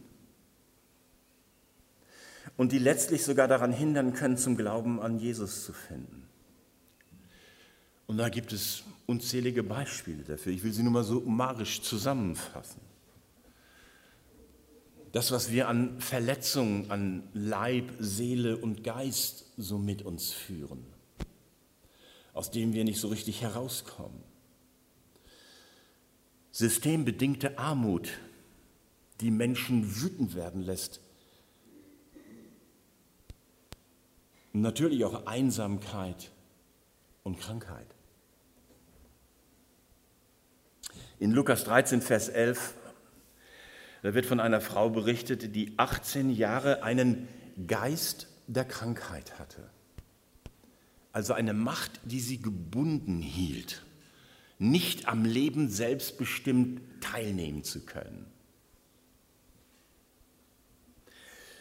und 2.56 2.70
die 2.70 2.78
letztlich 2.78 3.24
sogar 3.24 3.48
daran 3.48 3.72
hindern 3.72 4.12
können, 4.12 4.36
zum 4.36 4.56
Glauben 4.56 5.00
an 5.00 5.18
Jesus 5.18 5.64
zu 5.64 5.72
finden. 5.72 6.28
Und 8.06 8.18
da 8.18 8.28
gibt 8.28 8.52
es 8.52 8.84
unzählige 9.06 9.64
Beispiele 9.64 10.22
dafür. 10.22 10.52
Ich 10.52 10.62
will 10.62 10.72
sie 10.72 10.84
nur 10.84 10.92
mal 10.92 11.02
so 11.02 11.18
umarisch 11.18 11.82
zusammenfassen. 11.82 12.80
Das, 15.10 15.32
was 15.32 15.50
wir 15.50 15.66
an 15.66 16.00
Verletzungen, 16.00 16.92
an 16.92 17.24
Leib, 17.32 17.90
Seele 17.98 18.56
und 18.56 18.84
Geist 18.84 19.46
so 19.56 19.76
mit 19.76 20.02
uns 20.02 20.30
führen, 20.30 20.86
aus 22.32 22.52
dem 22.52 22.74
wir 22.74 22.84
nicht 22.84 23.00
so 23.00 23.08
richtig 23.08 23.42
herauskommen. 23.42 24.33
Systembedingte 26.54 27.58
Armut, 27.58 28.12
die 29.20 29.32
Menschen 29.32 30.00
wütend 30.00 30.36
werden 30.36 30.62
lässt. 30.62 31.00
Und 34.52 34.60
natürlich 34.60 35.04
auch 35.04 35.26
Einsamkeit 35.26 36.30
und 37.24 37.40
Krankheit. 37.40 37.88
In 41.18 41.32
Lukas 41.32 41.64
13, 41.64 42.00
Vers 42.00 42.28
11, 42.28 42.74
da 44.04 44.14
wird 44.14 44.24
von 44.24 44.38
einer 44.38 44.60
Frau 44.60 44.90
berichtet, 44.90 45.56
die 45.56 45.76
18 45.76 46.30
Jahre 46.30 46.84
einen 46.84 47.26
Geist 47.66 48.28
der 48.46 48.64
Krankheit 48.64 49.40
hatte. 49.40 49.68
Also 51.10 51.32
eine 51.32 51.52
Macht, 51.52 52.00
die 52.04 52.20
sie 52.20 52.40
gebunden 52.40 53.20
hielt, 53.20 53.83
nicht 54.58 55.08
am 55.08 55.24
Leben 55.24 55.68
selbstbestimmt 55.68 56.80
teilnehmen 57.00 57.64
zu 57.64 57.84
können. 57.84 58.26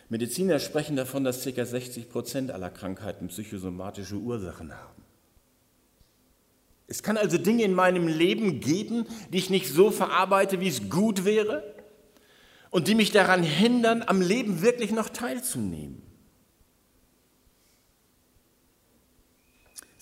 Mediziner 0.10 0.60
sprechen 0.60 0.96
davon, 0.96 1.24
dass 1.24 1.44
ca. 1.44 1.66
60 1.66 2.10
Prozent 2.10 2.52
aller 2.52 2.70
Krankheiten 2.70 3.30
psychosomatische 3.30 4.16
Ursachen 4.16 4.72
haben. 4.72 5.02
Es 6.88 7.02
kann 7.02 7.18
also 7.18 7.40
Dinge 7.40 7.64
in 7.64 7.74
meinem 7.74 8.08
Leben 8.08 8.60
geben, 8.60 9.08
die 9.32 9.40
ich 9.40 9.50
nicht 9.50 9.68
so 9.68 9.90
verarbeite, 9.90 10.60
wie 10.60 10.68
es 10.68 10.90
gut 10.90 11.26
wäre 11.26 11.64
und 12.70 12.88
die 12.88 12.94
mich 12.94 13.12
daran 13.12 13.42
hindern, 13.42 14.04
am 14.06 14.22
Leben 14.22 14.62
wirklich 14.62 14.92
noch 14.92 15.10
teilzunehmen. 15.10 16.04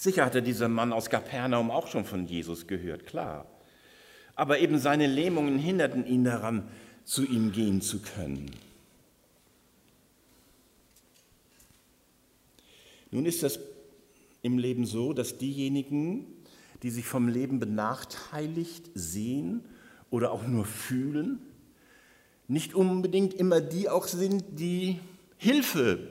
Sicher 0.02 0.26
hatte 0.26 0.42
dieser 0.42 0.68
Mann 0.68 0.94
aus 0.94 1.12
Kapernaum 1.12 1.70
auch 1.70 1.86
schon 1.86 2.06
von 2.06 2.26
Jesus 2.26 2.66
gehört, 2.66 3.06
klar. 3.06 3.46
Aber 4.34 4.58
eben 4.58 4.80
seine 4.80 5.06
Lähmungen 5.06 5.60
hinderten 5.60 6.08
ihn 6.08 6.24
daran, 6.24 6.68
zu 7.04 7.24
ihm 7.24 7.52
gehen 7.52 7.82
zu 7.82 8.00
können. 8.00 8.50
Nun 13.12 13.28
ist 13.28 13.44
das 13.44 13.60
im 14.42 14.58
Leben 14.58 14.88
so, 14.88 15.14
dass 15.14 15.38
diejenigen, 15.38 16.26
die 16.82 16.90
sich 16.90 17.06
vom 17.06 17.28
Leben 17.28 17.60
benachteiligt 17.60 18.90
sehen 18.96 19.64
oder 20.10 20.32
auch 20.32 20.48
nur 20.48 20.66
fühlen, 20.66 21.44
nicht 22.48 22.74
unbedingt 22.74 23.36
immer 23.36 23.62
die 23.62 23.88
auch 23.88 24.08
sind, 24.08 24.46
die 24.54 25.00
Hilfe 25.38 26.08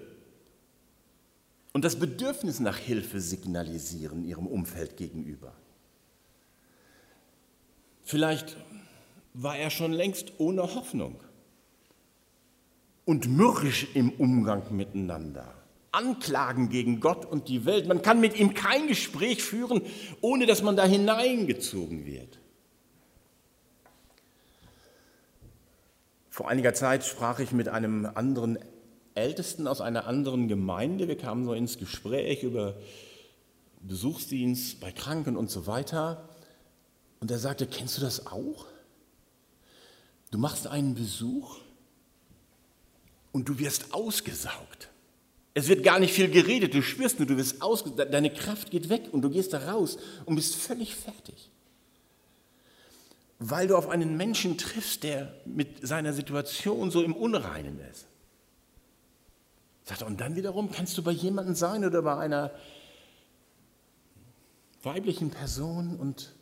und 1.72 1.84
das 1.84 1.98
Bedürfnis 1.98 2.60
nach 2.60 2.76
Hilfe 2.76 3.20
signalisieren 3.20 4.24
ihrem 4.24 4.46
Umfeld 4.46 4.96
gegenüber. 4.96 5.52
Vielleicht 8.02 8.56
war 9.34 9.56
er 9.56 9.70
schon 9.70 9.92
längst 9.92 10.32
ohne 10.38 10.62
Hoffnung 10.62 11.22
und 13.04 13.28
mürrisch 13.28 13.86
im 13.94 14.10
Umgang 14.10 14.74
miteinander. 14.74 15.54
Anklagen 15.92 16.68
gegen 16.68 17.00
Gott 17.00 17.24
und 17.24 17.48
die 17.48 17.64
Welt. 17.64 17.88
Man 17.88 18.02
kann 18.02 18.20
mit 18.20 18.38
ihm 18.38 18.54
kein 18.54 18.86
Gespräch 18.86 19.42
führen, 19.42 19.82
ohne 20.20 20.46
dass 20.46 20.62
man 20.62 20.76
da 20.76 20.84
hineingezogen 20.84 22.06
wird. 22.06 22.38
Vor 26.30 26.48
einiger 26.48 26.74
Zeit 26.74 27.04
sprach 27.04 27.40
ich 27.40 27.52
mit 27.52 27.68
einem 27.68 28.06
anderen 28.06 28.58
Ältesten 29.14 29.66
aus 29.66 29.80
einer 29.80 30.06
anderen 30.06 30.48
Gemeinde. 30.48 31.08
Wir 31.08 31.16
kamen 31.16 31.44
so 31.44 31.52
ins 31.52 31.78
Gespräch 31.78 32.42
über 32.42 32.76
Besuchsdienst 33.82 34.80
bei 34.80 34.92
Kranken 34.92 35.36
und 35.36 35.50
so 35.50 35.66
weiter. 35.66 36.28
Und 37.20 37.30
er 37.30 37.38
sagte, 37.38 37.66
kennst 37.66 37.98
du 37.98 38.00
das 38.00 38.26
auch? 38.26 38.66
Du 40.30 40.38
machst 40.38 40.66
einen 40.66 40.94
Besuch 40.94 41.58
und 43.32 43.48
du 43.48 43.58
wirst 43.58 43.92
ausgesaugt. 43.92 44.88
Es 45.52 45.68
wird 45.68 45.82
gar 45.82 45.98
nicht 45.98 46.14
viel 46.14 46.30
geredet, 46.30 46.74
du 46.74 46.82
spürst 46.82 47.18
nur, 47.18 47.26
du 47.26 47.36
wirst 47.36 47.60
aus, 47.60 47.84
deine 47.96 48.32
Kraft 48.32 48.70
geht 48.70 48.88
weg 48.88 49.08
und 49.10 49.22
du 49.22 49.30
gehst 49.30 49.52
da 49.52 49.72
raus 49.72 49.98
und 50.24 50.36
bist 50.36 50.54
völlig 50.54 50.94
fertig. 50.94 51.50
Weil 53.40 53.66
du 53.66 53.76
auf 53.76 53.88
einen 53.88 54.16
Menschen 54.16 54.58
triffst, 54.58 55.02
der 55.02 55.34
mit 55.44 55.86
seiner 55.86 56.12
Situation 56.12 56.90
so 56.90 57.02
im 57.02 57.14
Unreinen 57.14 57.80
ist. 57.90 58.06
Sagt 59.90 60.02
und 60.04 60.20
dann 60.20 60.36
wiederum 60.36 60.70
kannst 60.70 60.96
du 60.98 61.02
bei 61.02 61.10
jemandem 61.10 61.56
sein 61.56 61.84
oder 61.84 62.02
bei 62.02 62.16
einer 62.16 62.52
weiblichen 64.84 65.30
Person 65.30 65.96
und 65.98 66.32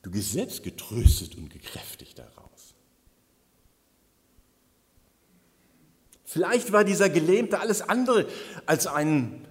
du 0.00 0.10
gehst 0.10 0.32
selbst 0.32 0.62
getröstet 0.62 1.34
und 1.36 1.50
gekräftigt 1.50 2.18
daraus. 2.18 2.74
Vielleicht 6.24 6.72
war 6.72 6.82
dieser 6.82 7.10
Gelähmte 7.10 7.60
alles 7.60 7.82
andere 7.82 8.26
als 8.64 8.86
ein 8.86 9.46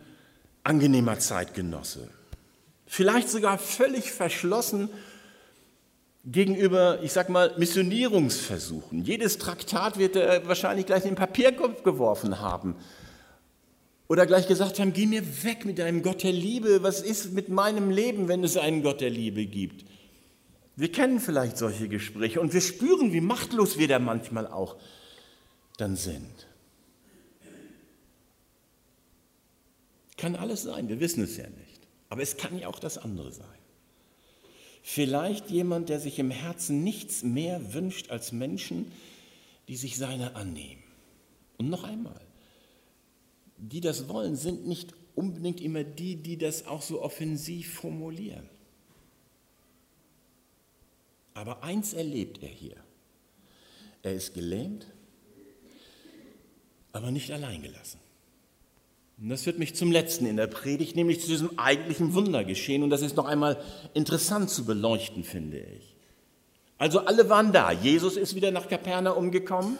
angenehmer 0.63 1.19
Zeitgenosse. 1.19 2.09
Vielleicht 2.87 3.29
sogar 3.29 3.59
völlig 3.59 4.11
verschlossen 4.11 4.89
gegenüber, 6.25 6.99
ich 7.03 7.13
sag 7.13 7.29
mal, 7.29 7.53
Missionierungsversuchen. 7.57 9.03
Jedes 9.03 9.37
Traktat 9.37 9.97
wird 9.97 10.15
er 10.15 10.47
wahrscheinlich 10.47 10.85
gleich 10.85 11.03
in 11.03 11.11
den 11.11 11.15
Papierkorb 11.15 11.83
geworfen 11.83 12.39
haben. 12.39 12.75
Oder 14.07 14.25
gleich 14.25 14.47
gesagt 14.47 14.79
haben, 14.79 14.93
geh 14.93 15.05
mir 15.05 15.43
weg 15.43 15.65
mit 15.65 15.79
deinem 15.79 16.03
Gott 16.03 16.23
der 16.23 16.31
Liebe. 16.31 16.83
Was 16.83 17.01
ist 17.01 17.33
mit 17.33 17.49
meinem 17.49 17.89
Leben, 17.89 18.27
wenn 18.27 18.43
es 18.43 18.57
einen 18.57 18.83
Gott 18.83 19.01
der 19.01 19.09
Liebe 19.09 19.45
gibt? 19.45 19.85
Wir 20.75 20.91
kennen 20.91 21.19
vielleicht 21.19 21.57
solche 21.57 21.87
Gespräche 21.87 22.41
und 22.41 22.53
wir 22.53 22.61
spüren, 22.61 23.13
wie 23.13 23.21
machtlos 23.21 23.77
wir 23.77 23.87
da 23.87 23.97
manchmal 23.97 24.45
auch 24.47 24.75
dann 25.77 25.95
sind. 25.95 26.47
Kann 30.17 30.35
alles 30.35 30.63
sein, 30.63 30.87
wir 30.87 30.99
wissen 30.99 31.23
es 31.23 31.37
ja 31.37 31.47
nicht. 31.49 31.87
Aber 32.09 32.21
es 32.21 32.37
kann 32.37 32.57
ja 32.57 32.67
auch 32.67 32.79
das 32.79 32.97
andere 32.97 33.31
sein. 33.31 33.64
Vielleicht 34.87 35.49
jemand, 35.49 35.89
der 35.89 35.99
sich 35.99 36.19
im 36.19 36.29
Herzen 36.29 36.83
nichts 36.83 37.23
mehr 37.23 37.73
wünscht 37.73 38.11
als 38.11 38.31
Menschen, 38.31 38.91
die 39.67 39.77
sich 39.77 39.97
seiner 39.97 40.35
annehmen. 40.35 40.83
Und 41.57 41.71
noch 41.71 41.83
einmal, 41.83 42.21
die 43.57 43.81
das 43.81 44.07
wollen, 44.09 44.35
sind 44.35 44.67
nicht 44.67 44.93
unbedingt 45.15 45.59
immer 45.59 45.83
die, 45.83 46.17
die 46.17 46.37
das 46.37 46.67
auch 46.67 46.83
so 46.83 47.01
offensiv 47.01 47.73
formulieren. 47.73 48.47
Aber 51.33 51.63
eins 51.63 51.93
erlebt 51.93 52.43
er 52.43 52.49
hier. 52.49 52.77
Er 54.03 54.13
ist 54.13 54.35
gelähmt, 54.35 54.85
aber 56.91 57.09
nicht 57.09 57.31
allein 57.31 57.63
gelassen. 57.63 58.04
Und 59.17 59.29
das 59.29 59.43
führt 59.43 59.59
mich 59.59 59.75
zum 59.75 59.91
letzten 59.91 60.25
in 60.25 60.35
der 60.35 60.47
Predigt, 60.47 60.95
nämlich 60.95 61.21
zu 61.21 61.27
diesem 61.27 61.57
eigentlichen 61.57 62.13
Wundergeschehen. 62.13 62.83
Und 62.83 62.89
das 62.89 63.01
ist 63.01 63.15
noch 63.15 63.25
einmal 63.25 63.57
interessant 63.93 64.49
zu 64.49 64.65
beleuchten, 64.65 65.23
finde 65.23 65.59
ich. 65.59 65.95
Also 66.77 66.99
alle 66.99 67.29
waren 67.29 67.53
da. 67.53 67.71
Jesus 67.71 68.17
ist 68.17 68.35
wieder 68.35 68.51
nach 68.51 68.67
Kapernaum 68.67 69.31
gekommen. 69.31 69.77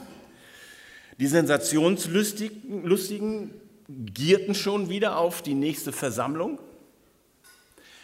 Die 1.20 1.28
Sensationslustigen 1.28 3.52
gierten 3.88 4.56
schon 4.56 4.90
wieder 4.90 5.18
auf 5.18 5.42
die 5.42 5.54
nächste 5.54 5.92
Versammlung. 5.92 6.60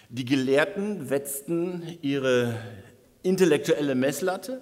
Die 0.09 0.25
Gelehrten 0.25 1.09
wetzten 1.09 1.97
ihre 2.01 2.59
intellektuelle 3.23 3.95
Messlatte. 3.95 4.61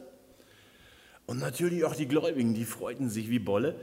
Und 1.26 1.40
natürlich 1.40 1.84
auch 1.86 1.96
die 1.96 2.08
Gläubigen, 2.08 2.54
die 2.54 2.66
freuten 2.66 3.10
sich 3.10 3.32
wie 3.32 3.40
Bolle, 3.40 3.76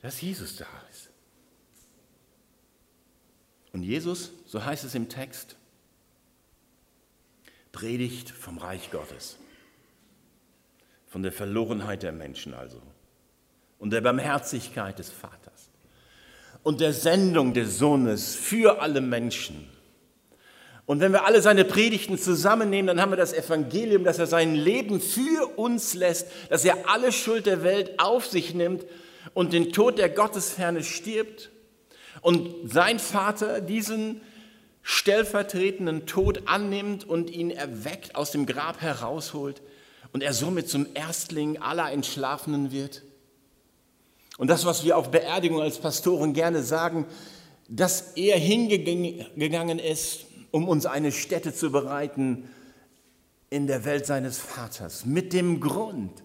dass 0.00 0.20
Jesus 0.20 0.56
da 0.56 0.66
ist. 0.90 1.09
Und 3.72 3.82
Jesus, 3.82 4.32
so 4.46 4.64
heißt 4.64 4.84
es 4.84 4.94
im 4.94 5.08
Text, 5.08 5.56
predigt 7.72 8.30
vom 8.30 8.58
Reich 8.58 8.90
Gottes, 8.90 9.36
von 11.06 11.22
der 11.22 11.32
Verlorenheit 11.32 12.02
der 12.02 12.12
Menschen 12.12 12.54
also. 12.54 12.80
Und 13.78 13.90
der 13.90 14.00
Barmherzigkeit 14.00 14.98
des 14.98 15.10
Vaters. 15.10 15.70
Und 16.62 16.80
der 16.80 16.92
Sendung 16.92 17.54
des 17.54 17.78
Sohnes 17.78 18.34
für 18.34 18.82
alle 18.82 19.00
Menschen. 19.00 19.68
Und 20.84 21.00
wenn 21.00 21.12
wir 21.12 21.24
alle 21.24 21.40
seine 21.40 21.64
Predigten 21.64 22.18
zusammennehmen, 22.18 22.88
dann 22.88 23.00
haben 23.00 23.12
wir 23.12 23.16
das 23.16 23.32
Evangelium, 23.32 24.04
dass 24.04 24.18
er 24.18 24.26
sein 24.26 24.54
Leben 24.54 25.00
für 25.00 25.46
uns 25.56 25.94
lässt, 25.94 26.26
dass 26.50 26.64
er 26.64 26.90
alle 26.90 27.12
Schuld 27.12 27.46
der 27.46 27.62
Welt 27.62 27.98
auf 27.98 28.26
sich 28.26 28.54
nimmt 28.54 28.84
und 29.32 29.52
den 29.52 29.72
Tod 29.72 29.98
der 29.98 30.10
Gottesferne 30.10 30.82
stirbt 30.82 31.50
und 32.22 32.50
sein 32.64 32.98
Vater 32.98 33.60
diesen 33.60 34.20
stellvertretenden 34.82 36.06
Tod 36.06 36.42
annimmt 36.46 37.04
und 37.04 37.30
ihn 37.30 37.50
erweckt, 37.50 38.14
aus 38.14 38.30
dem 38.30 38.46
Grab 38.46 38.80
herausholt 38.80 39.62
und 40.12 40.22
er 40.22 40.32
somit 40.32 40.68
zum 40.68 40.86
Erstling 40.94 41.58
aller 41.58 41.92
Entschlafenen 41.92 42.72
wird. 42.72 43.02
Und 44.38 44.48
das, 44.48 44.64
was 44.64 44.84
wir 44.84 44.96
auf 44.96 45.10
Beerdigung 45.10 45.60
als 45.60 45.78
Pastoren 45.78 46.32
gerne 46.32 46.62
sagen, 46.62 47.06
dass 47.68 48.12
er 48.16 48.38
hingegangen 48.38 49.78
ist, 49.78 50.26
um 50.50 50.66
uns 50.68 50.86
eine 50.86 51.12
Stätte 51.12 51.54
zu 51.54 51.70
bereiten 51.70 52.48
in 53.50 53.66
der 53.66 53.84
Welt 53.84 54.06
seines 54.06 54.38
Vaters, 54.38 55.04
mit 55.04 55.32
dem 55.32 55.60
Grund, 55.60 56.22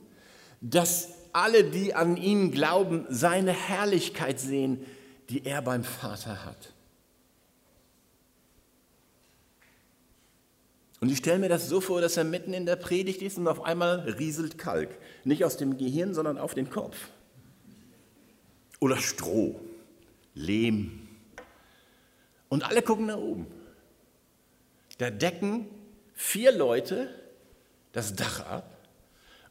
dass 0.61 1.09
alle, 1.33 1.65
die 1.65 1.93
an 1.93 2.17
ihn 2.17 2.51
glauben, 2.51 3.05
seine 3.09 3.51
Herrlichkeit 3.51 4.39
sehen, 4.39 4.85
die 5.29 5.45
er 5.45 5.61
beim 5.61 5.83
Vater 5.83 6.45
hat. 6.45 6.73
Und 11.01 11.11
ich 11.11 11.17
stelle 11.17 11.39
mir 11.39 11.49
das 11.49 11.69
so 11.69 11.81
vor, 11.81 12.01
dass 12.01 12.17
er 12.17 12.23
mitten 12.23 12.53
in 12.53 12.65
der 12.65 12.77
Predigt 12.77 13.21
ist 13.21 13.37
und 13.37 13.47
auf 13.47 13.63
einmal 13.63 13.99
rieselt 13.99 14.57
Kalk. 14.57 14.89
Nicht 15.23 15.43
aus 15.45 15.57
dem 15.57 15.77
Gehirn, 15.77 16.13
sondern 16.13 16.37
auf 16.37 16.53
den 16.53 16.69
Kopf. 16.69 17.09
Oder 18.79 18.97
Stroh, 18.97 19.59
Lehm. 20.33 21.07
Und 22.49 22.63
alle 22.63 22.81
gucken 22.81 23.07
nach 23.07 23.17
oben. 23.17 23.47
Da 24.97 25.09
decken 25.09 25.67
vier 26.13 26.51
Leute 26.51 27.09
das 27.91 28.15
Dach 28.15 28.39
ab 28.45 28.77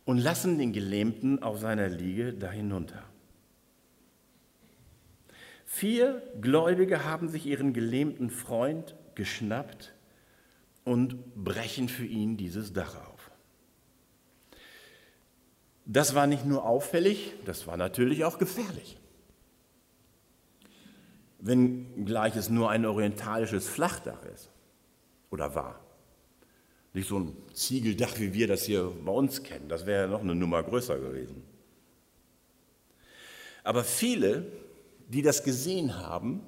und 0.04 0.18
lassen 0.18 0.58
den 0.58 0.72
Gelähmten 0.72 1.42
auf 1.42 1.58
seiner 1.60 1.88
Liege 1.88 2.32
da 2.32 2.50
hinunter. 2.50 3.02
Vier 5.74 6.22
Gläubige 6.40 7.04
haben 7.04 7.28
sich 7.28 7.46
ihren 7.46 7.72
gelähmten 7.72 8.30
Freund 8.30 8.94
geschnappt 9.16 9.92
und 10.84 11.34
brechen 11.34 11.88
für 11.88 12.06
ihn 12.06 12.36
dieses 12.36 12.72
Dach 12.72 12.94
auf. 12.94 13.32
Das 15.84 16.14
war 16.14 16.28
nicht 16.28 16.44
nur 16.44 16.64
auffällig, 16.64 17.32
das 17.44 17.66
war 17.66 17.76
natürlich 17.76 18.24
auch 18.24 18.38
gefährlich. 18.38 19.00
Wenn 21.40 22.04
gleich 22.04 22.36
es 22.36 22.48
nur 22.48 22.70
ein 22.70 22.86
orientalisches 22.86 23.68
Flachdach 23.68 24.24
ist 24.32 24.50
oder 25.32 25.56
war. 25.56 25.80
Nicht 26.92 27.08
so 27.08 27.18
ein 27.18 27.36
Ziegeldach, 27.52 28.20
wie 28.20 28.32
wir 28.32 28.46
das 28.46 28.62
hier 28.62 28.92
bei 29.04 29.10
uns 29.10 29.42
kennen. 29.42 29.68
Das 29.68 29.86
wäre 29.86 30.04
ja 30.04 30.06
noch 30.08 30.20
eine 30.20 30.36
Nummer 30.36 30.62
größer 30.62 31.00
gewesen. 31.00 31.42
Aber 33.64 33.82
viele, 33.82 34.46
die 35.14 35.22
das 35.22 35.44
gesehen 35.44 35.96
haben 35.96 36.40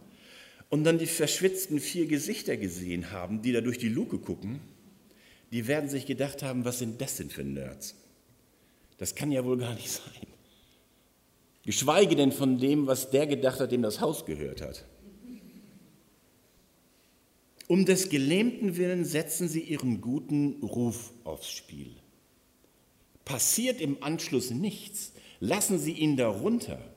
und 0.71 0.83
dann 0.83 0.99
die 0.99 1.07
verschwitzten 1.07 1.79
vier 1.79 2.07
Gesichter 2.07 2.57
gesehen 2.57 3.13
haben, 3.13 3.41
die 3.43 3.53
da 3.53 3.61
durch 3.61 3.79
die 3.79 3.89
Luke 3.89 4.19
gucken, 4.19 4.61
die 5.53 5.69
werden 5.69 5.89
sich 5.89 6.05
gedacht 6.05 6.43
haben, 6.43 6.65
was 6.65 6.81
sind 6.81 7.01
das 7.01 7.17
denn 7.17 7.31
für 7.31 7.45
Nerds? 7.45 7.95
Das 8.99 9.15
kann 9.15 9.31
ja 9.31 9.45
wohl 9.45 9.59
gar 9.59 9.75
nicht 9.75 9.91
sein. 9.91 10.27
Geschweige 11.65 12.17
denn 12.17 12.33
von 12.33 12.59
dem, 12.59 12.89
was 12.89 13.11
der 13.11 13.29
gedacht 13.29 13.61
hat, 13.61 13.71
dem 13.71 13.83
das 13.83 14.01
Haus 14.01 14.27
gehört 14.27 14.61
hat. 14.61 14.85
Um 17.69 17.85
des 17.85 18.09
Gelähmten 18.09 18.77
willen 18.77 19.05
setzen 19.05 19.49
sie 19.49 19.61
ihren 19.61 20.01
guten 20.01 20.63
Ruf 20.63 21.13
aufs 21.23 21.51
Spiel. 21.51 21.95
Passiert 23.25 23.81
im 23.81 24.03
Anschluss 24.03 24.51
nichts, 24.51 25.13
lassen 25.39 25.79
sie 25.79 25.93
ihn 25.93 26.17
darunter 26.17 26.96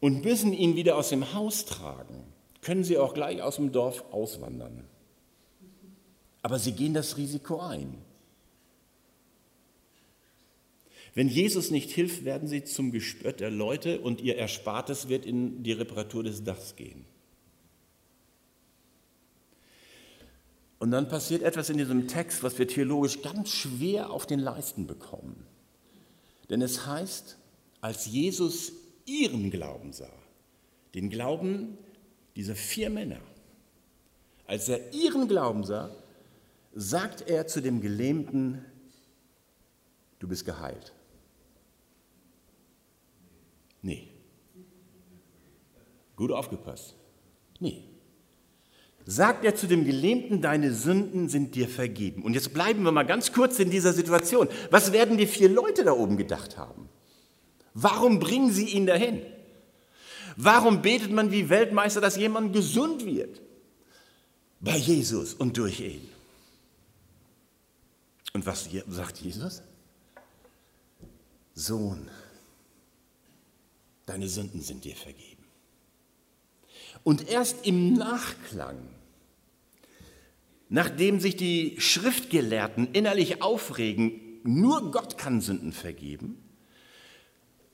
und 0.00 0.24
müssen 0.24 0.52
ihn 0.52 0.76
wieder 0.76 0.96
aus 0.96 1.08
dem 1.08 1.32
Haus 1.34 1.64
tragen, 1.64 2.24
können 2.62 2.84
sie 2.84 2.98
auch 2.98 3.14
gleich 3.14 3.42
aus 3.42 3.56
dem 3.56 3.72
Dorf 3.72 4.04
auswandern. 4.12 4.84
Aber 6.42 6.58
sie 6.58 6.72
gehen 6.72 6.94
das 6.94 7.16
Risiko 7.16 7.60
ein. 7.60 7.98
Wenn 11.14 11.28
Jesus 11.28 11.70
nicht 11.70 11.90
hilft, 11.90 12.24
werden 12.24 12.48
sie 12.48 12.62
zum 12.62 12.92
Gespött 12.92 13.40
der 13.40 13.50
Leute 13.50 14.00
und 14.00 14.20
ihr 14.20 14.36
Erspartes 14.36 15.08
wird 15.08 15.26
in 15.26 15.64
die 15.64 15.72
Reparatur 15.72 16.22
des 16.22 16.44
Dachs 16.44 16.76
gehen. 16.76 17.04
Und 20.78 20.92
dann 20.92 21.08
passiert 21.08 21.42
etwas 21.42 21.70
in 21.70 21.78
diesem 21.78 22.06
Text, 22.06 22.44
was 22.44 22.58
wir 22.58 22.68
theologisch 22.68 23.20
ganz 23.22 23.50
schwer 23.50 24.10
auf 24.10 24.26
den 24.26 24.38
Leisten 24.38 24.86
bekommen. 24.86 25.44
Denn 26.50 26.62
es 26.62 26.86
heißt, 26.86 27.36
als 27.80 28.06
Jesus 28.06 28.72
ihren 29.08 29.50
Glauben 29.50 29.92
sah, 29.92 30.12
den 30.94 31.10
Glauben 31.10 31.78
dieser 32.36 32.54
vier 32.54 32.90
Männer, 32.90 33.20
als 34.46 34.68
er 34.68 34.92
ihren 34.92 35.28
Glauben 35.28 35.64
sah, 35.64 35.90
sagt 36.74 37.28
er 37.28 37.46
zu 37.46 37.60
dem 37.60 37.80
Gelähmten, 37.80 38.64
du 40.18 40.28
bist 40.28 40.44
geheilt. 40.44 40.92
Nee. 43.82 44.08
Gut 46.16 46.32
aufgepasst. 46.32 46.94
Nee 47.60 47.88
sagt 49.10 49.42
er 49.46 49.54
zu 49.54 49.66
dem 49.66 49.86
Gelähmten, 49.86 50.42
deine 50.42 50.74
Sünden 50.74 51.30
sind 51.30 51.54
dir 51.54 51.66
vergeben. 51.66 52.22
Und 52.22 52.34
jetzt 52.34 52.52
bleiben 52.52 52.82
wir 52.82 52.92
mal 52.92 53.06
ganz 53.06 53.32
kurz 53.32 53.58
in 53.58 53.70
dieser 53.70 53.94
Situation. 53.94 54.48
Was 54.70 54.92
werden 54.92 55.16
die 55.16 55.26
vier 55.26 55.48
Leute 55.48 55.82
da 55.82 55.92
oben 55.92 56.18
gedacht 56.18 56.58
haben? 56.58 56.90
Warum 57.80 58.18
bringen 58.18 58.52
sie 58.52 58.70
ihn 58.70 58.86
dahin? 58.86 59.22
Warum 60.36 60.82
betet 60.82 61.10
man 61.10 61.30
wie 61.30 61.48
Weltmeister, 61.48 62.00
dass 62.00 62.16
jemand 62.16 62.52
gesund 62.52 63.04
wird? 63.04 63.40
Bei 64.60 64.76
Jesus 64.76 65.34
und 65.34 65.56
durch 65.56 65.80
ihn. 65.80 66.08
Und 68.32 68.46
was 68.46 68.68
sagt 68.88 69.18
Jesus? 69.18 69.62
Sohn, 71.54 72.08
deine 74.06 74.28
Sünden 74.28 74.60
sind 74.60 74.84
dir 74.84 74.96
vergeben. 74.96 75.44
Und 77.04 77.28
erst 77.28 77.66
im 77.66 77.94
Nachklang 77.94 78.78
nachdem 80.68 81.20
sich 81.20 81.36
die 81.36 81.76
Schriftgelehrten 81.78 82.88
innerlich 82.92 83.42
aufregen, 83.42 84.20
nur 84.44 84.90
Gott 84.90 85.18
kann 85.18 85.40
Sünden 85.40 85.72
vergeben, 85.72 86.36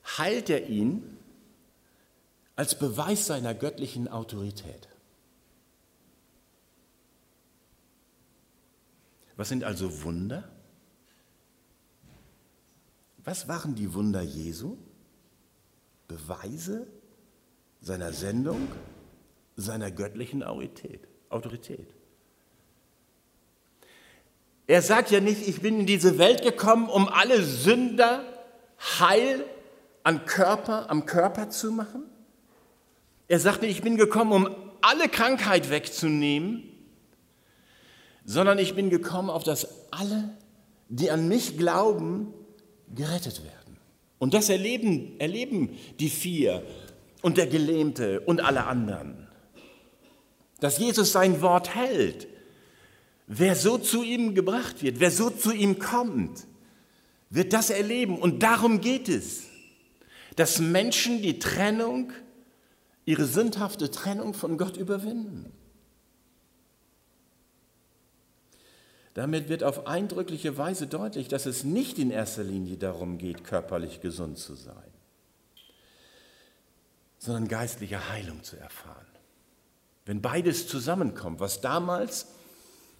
heilt 0.05 0.49
er 0.49 0.67
ihn 0.67 1.17
als 2.55 2.77
Beweis 2.77 3.25
seiner 3.25 3.53
göttlichen 3.53 4.07
Autorität. 4.07 4.87
Was 9.35 9.49
sind 9.49 9.63
also 9.63 10.03
Wunder? 10.03 10.49
Was 13.17 13.47
waren 13.47 13.75
die 13.75 13.93
Wunder 13.93 14.21
Jesu? 14.21 14.77
Beweise 16.07 16.87
seiner 17.81 18.13
Sendung, 18.13 18.67
seiner 19.55 19.91
göttlichen 19.91 20.43
Autorität. 20.43 21.93
Er 24.67 24.81
sagt 24.81 25.11
ja 25.11 25.19
nicht, 25.19 25.47
ich 25.47 25.61
bin 25.61 25.81
in 25.81 25.85
diese 25.85 26.17
Welt 26.17 26.41
gekommen, 26.41 26.89
um 26.89 27.07
alle 27.09 27.43
Sünder 27.43 28.23
heil 28.99 29.43
an 30.05 30.25
Körper, 30.25 30.89
am 30.91 31.07
Körper 31.07 31.49
zu 31.49 31.71
machen. 31.71 32.03
Er 33.27 33.39
sagte, 33.39 33.65
ich 33.65 33.81
bin 33.81 33.97
gekommen, 33.97 34.31
um 34.31 34.55
alle 34.81 35.09
Krankheit 35.09 35.71
wegzunehmen, 35.71 36.63
sondern 38.23 38.59
ich 38.59 38.75
bin 38.75 38.91
gekommen, 38.91 39.31
auf 39.31 39.43
das 39.43 39.67
alle, 39.91 40.29
die 40.89 41.09
an 41.09 41.27
mich 41.27 41.57
glauben, 41.57 42.33
gerettet 42.93 43.43
werden. 43.43 43.77
Und 44.19 44.35
das 44.35 44.49
erleben, 44.49 45.19
erleben 45.19 45.75
die 45.99 46.11
vier 46.11 46.63
und 47.23 47.37
der 47.37 47.47
Gelähmte 47.47 48.19
und 48.19 48.41
alle 48.41 48.65
anderen. 48.65 49.27
Dass 50.59 50.77
Jesus 50.77 51.11
sein 51.13 51.41
Wort 51.41 51.73
hält. 51.73 52.27
Wer 53.25 53.55
so 53.55 53.79
zu 53.79 54.03
ihm 54.03 54.35
gebracht 54.35 54.83
wird, 54.83 54.99
wer 54.99 55.09
so 55.09 55.31
zu 55.31 55.51
ihm 55.51 55.79
kommt, 55.79 56.45
wird 57.31 57.53
das 57.53 57.71
erleben. 57.71 58.19
Und 58.19 58.43
darum 58.43 58.81
geht 58.81 59.09
es, 59.09 59.45
dass 60.35 60.59
Menschen 60.59 61.21
die 61.21 61.39
Trennung, 61.39 62.11
ihre 63.05 63.25
sündhafte 63.25 63.91
Trennung 63.91 64.33
von 64.33 64.57
Gott 64.57 64.77
überwinden. 64.77 65.51
Damit 69.13 69.47
wird 69.47 69.63
auf 69.63 69.87
eindrückliche 69.87 70.57
Weise 70.57 70.87
deutlich, 70.87 71.29
dass 71.29 71.45
es 71.45 71.63
nicht 71.63 71.99
in 71.99 72.11
erster 72.11 72.43
Linie 72.43 72.75
darum 72.75 73.17
geht, 73.17 73.45
körperlich 73.45 74.01
gesund 74.01 74.37
zu 74.37 74.55
sein, 74.55 74.91
sondern 77.17 77.47
geistliche 77.47 78.09
Heilung 78.09 78.43
zu 78.43 78.57
erfahren. 78.57 79.05
Wenn 80.05 80.21
beides 80.21 80.67
zusammenkommt, 80.67 81.39
was 81.39 81.61
damals 81.61 82.27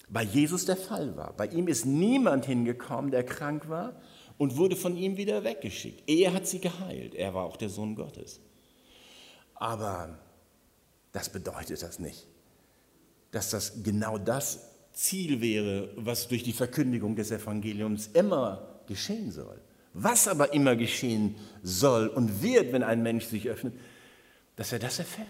bei 0.08 0.24
Jesus 0.24 0.66
der 0.66 0.78
Fall 0.78 1.16
war. 1.18 1.34
Bei 1.34 1.48
ihm 1.48 1.68
ist 1.68 1.86
niemand 1.86 2.46
hingekommen, 2.46 3.12
der 3.12 3.26
krank 3.26 3.70
war 3.70 3.96
und 4.38 4.58
wurde 4.58 4.76
von 4.76 4.98
ihm 4.98 5.18
wieder 5.18 5.44
weggeschickt. 5.44 6.04
Er 6.08 6.34
hat 6.34 6.48
sie 6.48 6.60
geheilt. 6.60 7.16
Er 7.16 7.34
war 7.34 7.46
auch 7.46 7.58
der 7.58 7.70
Sohn 7.70 7.96
Gottes. 7.96 8.40
Aber 9.56 10.20
das 11.12 11.30
bedeutet 11.30 11.82
das 11.82 12.00
nicht, 12.00 12.28
dass 13.32 13.52
das 13.52 13.84
genau 13.84 14.18
das 14.18 14.68
Ziel 14.92 15.42
wäre, 15.42 15.90
was 15.96 16.28
durch 16.28 16.44
die 16.44 16.54
Verkündigung 16.54 17.16
des 17.16 17.32
Evangeliums 17.32 18.08
immer 18.08 18.82
geschehen 18.88 19.32
soll. 19.32 19.60
Was 19.94 20.28
aber 20.28 20.54
immer 20.54 20.76
geschehen 20.76 21.36
soll 21.64 22.08
und 22.08 22.42
wird, 22.42 22.74
wenn 22.74 22.84
ein 22.84 23.02
Mensch 23.02 23.26
sich 23.26 23.48
öffnet, 23.48 23.74
dass 24.58 24.74
er 24.74 24.80
das 24.80 25.00
erfährt. 25.00 25.28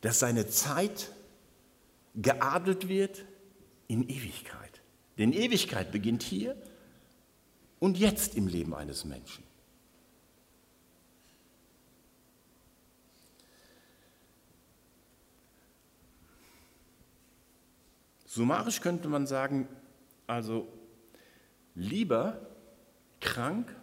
Dass 0.00 0.20
seine 0.20 0.46
Zeit 0.48 1.10
geadelt 2.14 2.88
wird 2.88 3.24
in 3.88 4.08
Ewigkeit. 4.08 4.69
Denn 5.20 5.34
Ewigkeit 5.34 5.92
beginnt 5.92 6.22
hier 6.22 6.56
und 7.78 7.98
jetzt 7.98 8.36
im 8.36 8.46
Leben 8.46 8.74
eines 8.74 9.04
Menschen. 9.04 9.44
Summarisch 18.24 18.80
könnte 18.80 19.08
man 19.08 19.26
sagen, 19.26 19.68
also 20.26 20.66
lieber 21.74 22.40
krank, 23.20 23.76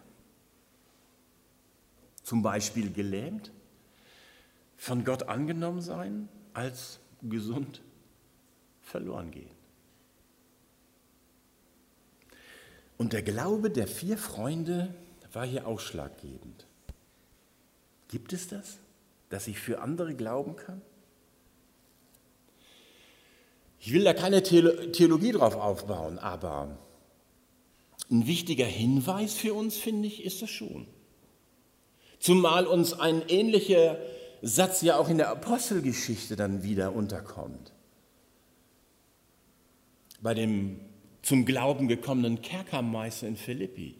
zum 2.24 2.42
Beispiel 2.42 2.92
gelähmt, 2.92 3.52
von 4.76 5.04
Gott 5.04 5.22
angenommen 5.28 5.82
sein, 5.82 6.28
als 6.52 6.98
gesund 7.22 7.80
verloren 8.80 9.30
gehen. 9.30 9.57
Und 12.98 13.12
der 13.12 13.22
Glaube 13.22 13.70
der 13.70 13.86
vier 13.86 14.18
Freunde 14.18 14.92
war 15.32 15.46
hier 15.46 15.66
ausschlaggebend. 15.66 16.66
Gibt 18.08 18.32
es 18.32 18.48
das, 18.48 18.78
dass 19.30 19.46
ich 19.46 19.58
für 19.58 19.80
andere 19.80 20.14
glauben 20.14 20.56
kann? 20.56 20.82
Ich 23.80 23.92
will 23.92 24.02
da 24.02 24.12
keine 24.12 24.42
Theologie 24.42 25.32
drauf 25.32 25.54
aufbauen, 25.54 26.18
aber 26.18 26.76
ein 28.10 28.26
wichtiger 28.26 28.66
Hinweis 28.66 29.34
für 29.34 29.54
uns, 29.54 29.76
finde 29.76 30.08
ich, 30.08 30.24
ist 30.24 30.42
das 30.42 30.50
schon. 30.50 30.88
Zumal 32.18 32.66
uns 32.66 32.94
ein 32.94 33.22
ähnlicher 33.28 33.98
Satz 34.42 34.82
ja 34.82 34.96
auch 34.96 35.08
in 35.08 35.18
der 35.18 35.28
Apostelgeschichte 35.30 36.34
dann 36.34 36.62
wieder 36.62 36.94
unterkommt. 36.94 37.72
Bei 40.20 40.34
dem 40.34 40.80
zum 41.28 41.44
Glauben 41.44 41.88
gekommenen 41.88 42.40
Kerkermeister 42.40 43.28
in 43.28 43.36
Philippi. 43.36 43.98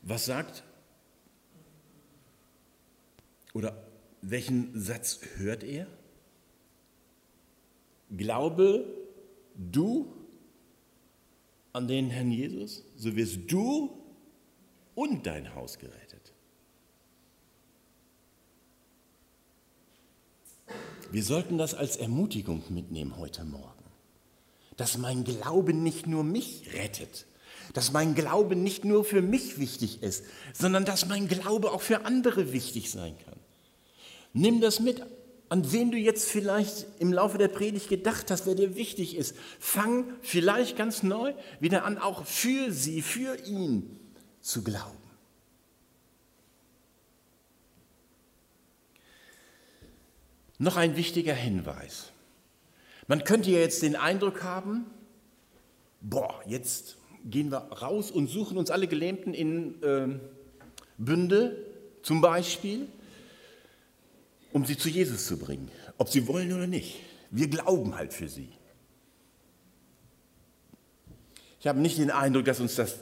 Was 0.00 0.24
sagt? 0.24 0.64
Oder 3.52 3.86
welchen 4.22 4.70
Satz 4.80 5.20
hört 5.36 5.64
er? 5.64 5.86
Glaube 8.10 8.86
du 9.54 10.10
an 11.74 11.86
den 11.86 12.08
Herrn 12.08 12.30
Jesus, 12.30 12.84
so 12.96 13.14
wirst 13.16 13.52
du 13.52 13.90
und 14.94 15.26
dein 15.26 15.54
Haus 15.54 15.78
gerettet. 15.78 16.32
Wir 21.10 21.22
sollten 21.22 21.58
das 21.58 21.74
als 21.74 21.98
Ermutigung 21.98 22.62
mitnehmen 22.70 23.18
heute 23.18 23.44
Morgen, 23.44 23.73
dass 24.76 24.98
mein 24.98 25.24
Glaube 25.24 25.72
nicht 25.72 26.06
nur 26.06 26.24
mich 26.24 26.70
rettet, 26.74 27.26
dass 27.72 27.92
mein 27.92 28.14
Glaube 28.14 28.56
nicht 28.56 28.84
nur 28.84 29.04
für 29.04 29.22
mich 29.22 29.58
wichtig 29.58 30.02
ist, 30.02 30.24
sondern 30.52 30.84
dass 30.84 31.06
mein 31.06 31.28
Glaube 31.28 31.72
auch 31.72 31.82
für 31.82 32.04
andere 32.04 32.52
wichtig 32.52 32.90
sein 32.90 33.14
kann. 33.24 33.38
Nimm 34.32 34.60
das 34.60 34.80
mit 34.80 35.02
an 35.54 35.70
wen 35.72 35.90
du 35.90 35.96
jetzt 35.96 36.28
vielleicht 36.28 36.86
im 36.98 37.12
Laufe 37.12 37.38
der 37.38 37.46
Predigt 37.46 37.88
gedacht 37.88 38.30
hast, 38.30 38.46
wer 38.46 38.54
dir 38.54 38.74
wichtig 38.76 39.16
ist. 39.16 39.36
Fang 39.60 40.04
vielleicht 40.22 40.76
ganz 40.76 41.02
neu 41.02 41.32
wieder 41.60 41.84
an, 41.84 41.98
auch 41.98 42.26
für 42.26 42.72
sie, 42.72 43.02
für 43.02 43.36
ihn 43.46 44.00
zu 44.40 44.64
glauben. 44.64 44.98
Noch 50.58 50.76
ein 50.76 50.96
wichtiger 50.96 51.34
Hinweis. 51.34 52.10
Man 53.06 53.24
könnte 53.24 53.50
ja 53.50 53.58
jetzt 53.58 53.82
den 53.82 53.96
Eindruck 53.96 54.42
haben, 54.42 54.86
boah, 56.00 56.40
jetzt 56.46 56.96
gehen 57.24 57.50
wir 57.50 57.58
raus 57.58 58.10
und 58.10 58.28
suchen 58.28 58.56
uns 58.56 58.70
alle 58.70 58.86
Gelähmten 58.86 59.34
in 59.34 59.82
äh, 59.82 60.08
Bünde 60.98 61.56
zum 62.02 62.20
Beispiel 62.20 62.88
um 64.54 64.64
sie 64.64 64.78
zu 64.78 64.88
Jesus 64.88 65.26
zu 65.26 65.36
bringen, 65.36 65.68
ob 65.98 66.08
sie 66.08 66.28
wollen 66.28 66.52
oder 66.52 66.68
nicht. 66.68 67.00
Wir 67.30 67.48
glauben 67.48 67.96
halt 67.96 68.14
für 68.14 68.28
sie. 68.28 68.50
Ich 71.58 71.66
habe 71.66 71.80
nicht 71.80 71.98
den 71.98 72.12
Eindruck, 72.12 72.44
dass 72.44 72.60
uns 72.60 72.76
das, 72.76 73.00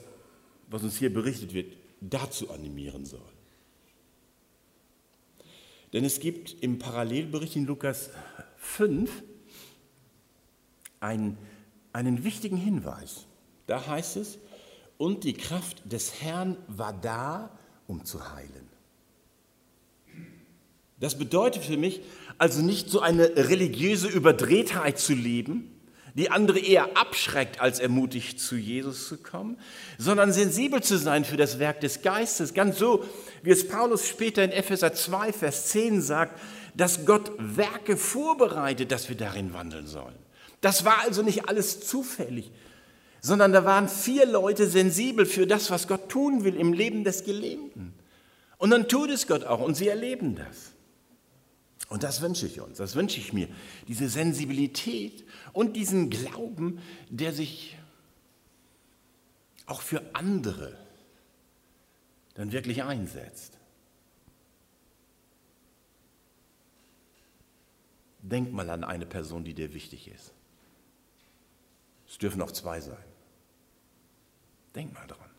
was 0.67 0.81
uns 0.81 0.97
hier 0.97 1.13
berichtet 1.13 1.53
wird, 1.53 1.77
dazu 2.01 2.49
animieren 2.49 3.05
soll. 3.05 3.21
Denn 5.93 6.03
es 6.03 6.19
gibt 6.19 6.55
im 6.63 6.79
Parallelbericht 6.79 7.55
in 7.55 7.65
Lukas 7.65 8.09
5 8.57 9.11
einen, 11.03 11.37
einen 11.91 12.23
wichtigen 12.23 12.57
Hinweis. 12.57 13.25
Da 13.67 13.85
heißt 13.85 14.17
es, 14.17 14.39
und 14.97 15.23
die 15.23 15.33
Kraft 15.33 15.81
des 15.91 16.21
Herrn 16.21 16.57
war 16.67 16.93
da, 16.93 17.51
um 17.87 18.05
zu 18.05 18.33
heilen. 18.33 18.69
Das 20.99 21.17
bedeutet 21.17 21.63
für 21.63 21.77
mich 21.77 22.01
also 22.37 22.61
nicht 22.61 22.89
so 22.89 23.01
eine 23.01 23.35
religiöse 23.35 24.07
Überdrehtheit 24.07 24.97
zu 24.97 25.13
leben, 25.13 25.69
die 26.13 26.29
andere 26.29 26.59
eher 26.59 26.95
abschreckt, 26.95 27.59
als 27.59 27.79
ermutigt, 27.79 28.39
zu 28.39 28.55
Jesus 28.55 29.07
zu 29.07 29.17
kommen, 29.17 29.57
sondern 29.97 30.31
sensibel 30.31 30.81
zu 30.81 30.97
sein 30.97 31.25
für 31.25 31.37
das 31.37 31.59
Werk 31.59 31.81
des 31.81 32.03
Geistes. 32.03 32.53
Ganz 32.53 32.77
so, 32.77 33.03
wie 33.41 33.49
es 33.49 33.67
Paulus 33.67 34.07
später 34.07 34.43
in 34.43 34.51
Epheser 34.51 34.93
2, 34.93 35.33
Vers 35.33 35.67
10 35.69 36.01
sagt, 36.01 36.39
dass 36.75 37.05
Gott 37.05 37.31
Werke 37.37 37.97
vorbereitet, 37.97 38.91
dass 38.91 39.09
wir 39.09 39.17
darin 39.17 39.53
wandeln 39.53 39.87
sollen. 39.87 40.22
Das 40.63 40.85
war 40.85 41.01
also 41.01 41.23
nicht 41.23 41.49
alles 41.49 41.85
zufällig, 41.85 42.49
sondern 43.19 43.51
da 43.51 43.65
waren 43.65 43.89
vier 43.89 44.25
Leute 44.25 44.65
sensibel 44.65 45.25
für 45.25 45.45
das, 45.45 45.69
was 45.71 45.89
Gott 45.89 46.07
tun 46.07 46.45
will 46.45 46.55
im 46.55 46.71
Leben 46.71 47.03
des 47.03 47.25
Gelähmten. 47.25 47.93
Und 48.59 48.69
dann 48.69 48.87
tut 48.87 49.09
es 49.09 49.27
Gott 49.27 49.43
auch 49.43 49.59
und 49.59 49.75
sie 49.75 49.89
erleben 49.89 50.35
das. 50.35 50.71
Und 51.89 52.03
das 52.03 52.21
wünsche 52.21 52.45
ich 52.45 52.61
uns, 52.61 52.77
das 52.77 52.95
wünsche 52.95 53.19
ich 53.19 53.33
mir. 53.33 53.49
Diese 53.89 54.07
Sensibilität 54.07 55.25
und 55.51 55.75
diesen 55.75 56.09
Glauben, 56.09 56.79
der 57.09 57.33
sich 57.33 57.77
auch 59.65 59.81
für 59.81 60.01
andere 60.13 60.77
dann 62.35 62.53
wirklich 62.53 62.83
einsetzt. 62.83 63.57
Denk 68.21 68.53
mal 68.53 68.69
an 68.69 68.85
eine 68.85 69.05
Person, 69.05 69.43
die 69.43 69.53
dir 69.53 69.73
wichtig 69.73 70.07
ist. 70.07 70.31
Es 72.13 72.19
dürfen 72.19 72.43
auch 72.43 72.51
zwei 72.51 72.79
sein. 72.79 73.03
Denk 74.75 74.93
mal 74.93 75.07
dran. 75.07 75.31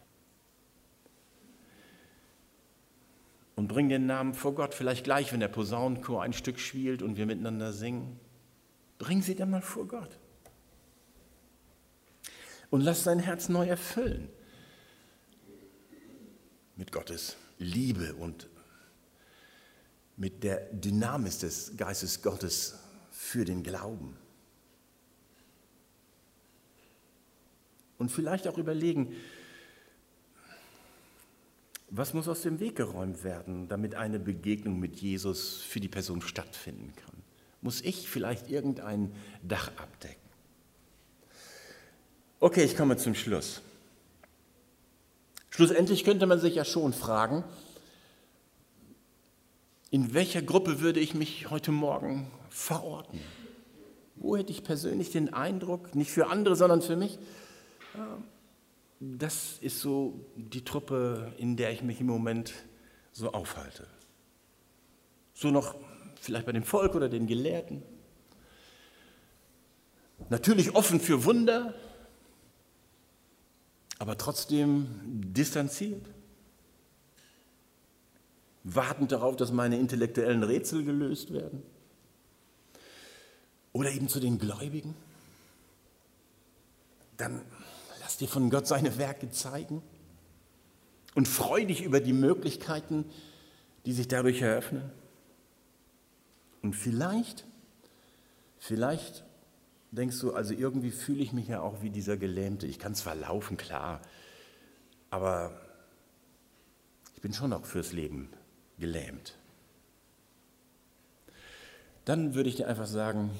Und 3.55 3.68
bring 3.68 3.89
den 3.89 4.07
Namen 4.07 4.35
vor 4.35 4.57
Gott, 4.57 4.75
vielleicht 4.75 5.05
gleich, 5.05 5.33
wenn 5.33 5.39
der 5.39 5.47
Posaunenchor 5.47 6.25
ein 6.25 6.33
Stück 6.33 6.59
spielt 6.59 7.01
und 7.01 7.16
wir 7.16 7.27
miteinander 7.27 7.72
singen. 7.72 8.18
Bring 8.99 9.22
sie 9.22 9.37
dann 9.37 9.51
mal 9.51 9.62
vor 9.62 9.87
Gott. 9.87 10.18
Und 12.70 12.81
lass 12.81 13.05
dein 13.05 13.20
Herz 13.20 13.49
neu 13.49 13.68
erfüllen 13.68 14.29
mit 16.75 16.91
Gottes 16.91 17.37
Liebe 17.59 18.16
und 18.16 18.49
mit 20.16 20.43
der 20.43 20.72
Dynamis 20.72 21.39
des 21.39 21.77
Geistes 21.77 22.20
Gottes 22.20 22.81
für 23.12 23.45
den 23.45 23.62
Glauben. 23.62 24.18
Und 27.99 28.11
vielleicht 28.11 28.49
auch 28.49 28.59
überlegen, 28.59 29.15
was 31.91 32.13
muss 32.13 32.29
aus 32.29 32.43
dem 32.43 32.59
Weg 32.59 32.77
geräumt 32.77 33.23
werden, 33.23 33.69
damit 33.69 33.95
eine 33.95 34.19
Begegnung 34.19 34.81
mit 34.81 34.97
Jesus 34.97 35.63
für 35.63 35.81
die 35.81 35.89
Person 35.89 36.23
stattfinden 36.23 36.93
kann? 36.97 37.15
Muss 37.61 37.81
ich 37.81 38.09
vielleicht 38.09 38.51
irgendein 38.51 39.15
Dach 39.43 39.71
abdecken? 39.77 40.21
Okay, 42.41 42.65
ich 42.65 42.77
komme 42.77 42.97
zum 42.97 43.15
Schluss. 43.15 43.63
Schlussendlich 45.51 46.05
könnte 46.05 46.27
man 46.27 46.41
sich 46.41 46.57
ja 46.57 46.65
schon 46.65 46.93
fragen, 46.93 47.45
in 49.91 50.13
welcher 50.13 50.43
Gruppe 50.43 50.81
würde 50.81 50.99
ich 50.99 51.15
mich 51.15 51.49
heute 51.51 51.71
Morgen 51.71 52.29
verorten? 52.51 53.21
Wo 54.17 54.37
hätte 54.37 54.51
ich 54.51 54.65
persönlich 54.65 55.13
den 55.13 55.33
Eindruck, 55.33 55.95
nicht 55.95 56.11
für 56.11 56.27
andere, 56.27 56.57
sondern 56.57 56.83
für 56.83 56.97
mich, 56.97 57.21
das 59.01 59.59
ist 59.61 59.81
so 59.81 60.21
die 60.37 60.65
Truppe, 60.65 61.33
in 61.39 61.57
der 61.57 61.73
ich 61.73 61.83
mich 61.83 62.01
im 62.01 62.07
Moment 62.07 62.53
so 63.13 63.33
aufhalte. 63.33 63.87
So 65.35 65.51
noch 65.51 65.75
vielleicht 66.21 66.47
bei 66.47 66.53
dem 66.53 66.65
Volk 66.65 66.95
oder 66.95 67.09
den 67.09 67.27
Gelehrten. 67.27 67.83
Natürlich 70.31 70.75
offen 70.75 71.01
für 71.01 71.25
Wunder, 71.25 71.75
aber 73.99 74.17
trotzdem 74.17 74.87
distanziert 75.33 76.07
wartend 78.65 79.13
darauf, 79.13 79.37
dass 79.37 79.53
meine 79.53 79.79
intellektuellen 79.79 80.43
Rätsel 80.43 80.85
gelöst 80.85 81.33
werden? 81.33 81.63
Oder 83.73 83.93
eben 83.93 84.09
zu 84.09 84.21
den 84.21 84.39
Gläubigen? 84.39 84.95
Dann 87.17 87.43
lass 88.15 88.19
dir 88.19 88.29
von 88.29 88.49
Gott 88.49 88.69
seine 88.69 88.97
Werke 88.97 89.29
zeigen 89.31 89.83
und 91.17 91.27
freu 91.27 91.65
dich 91.65 91.83
über 91.83 91.99
die 91.99 92.12
Möglichkeiten, 92.12 93.07
die 93.87 93.93
sich 93.93 94.07
dadurch 94.07 94.41
eröffnen. 94.41 94.89
Und 96.62 96.75
vielleicht, 96.75 97.45
vielleicht 98.61 99.25
denkst 99.91 100.21
du, 100.21 100.33
also 100.33 100.55
irgendwie 100.55 100.93
fühle 100.93 101.25
ich 101.25 101.33
mich 101.33 101.49
ja 101.49 101.61
auch 101.61 101.83
wie 101.83 101.91
dieser 101.91 102.17
Gelähmte. 102.17 102.69
Ich 102.69 102.79
kann 102.79 102.95
zwar 102.95 103.17
laufen, 103.17 103.57
klar, 103.57 104.01
aber 105.11 105.61
ich 107.17 107.21
bin 107.21 107.33
schon 107.33 107.51
noch 107.51 107.65
fürs 107.65 107.93
Leben 107.93 108.29
gelähmt. 108.79 109.37
Dann 112.05 112.37
würde 112.37 112.49
ich 112.49 112.55
dir 112.55 112.69
einfach 112.69 112.87
sagen, 112.87 113.33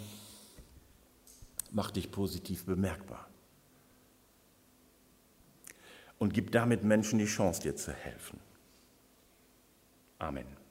mach 1.71 1.93
dich 1.93 2.11
positiv 2.11 2.65
bemerkbar 2.65 3.29
und 6.19 6.35
gib 6.35 6.53
damit 6.53 6.85
Menschen 6.85 7.19
die 7.19 7.27
Chance, 7.27 7.63
dir 7.63 7.77
zu 7.77 7.93
helfen. 7.93 8.39
Amen. 10.19 10.64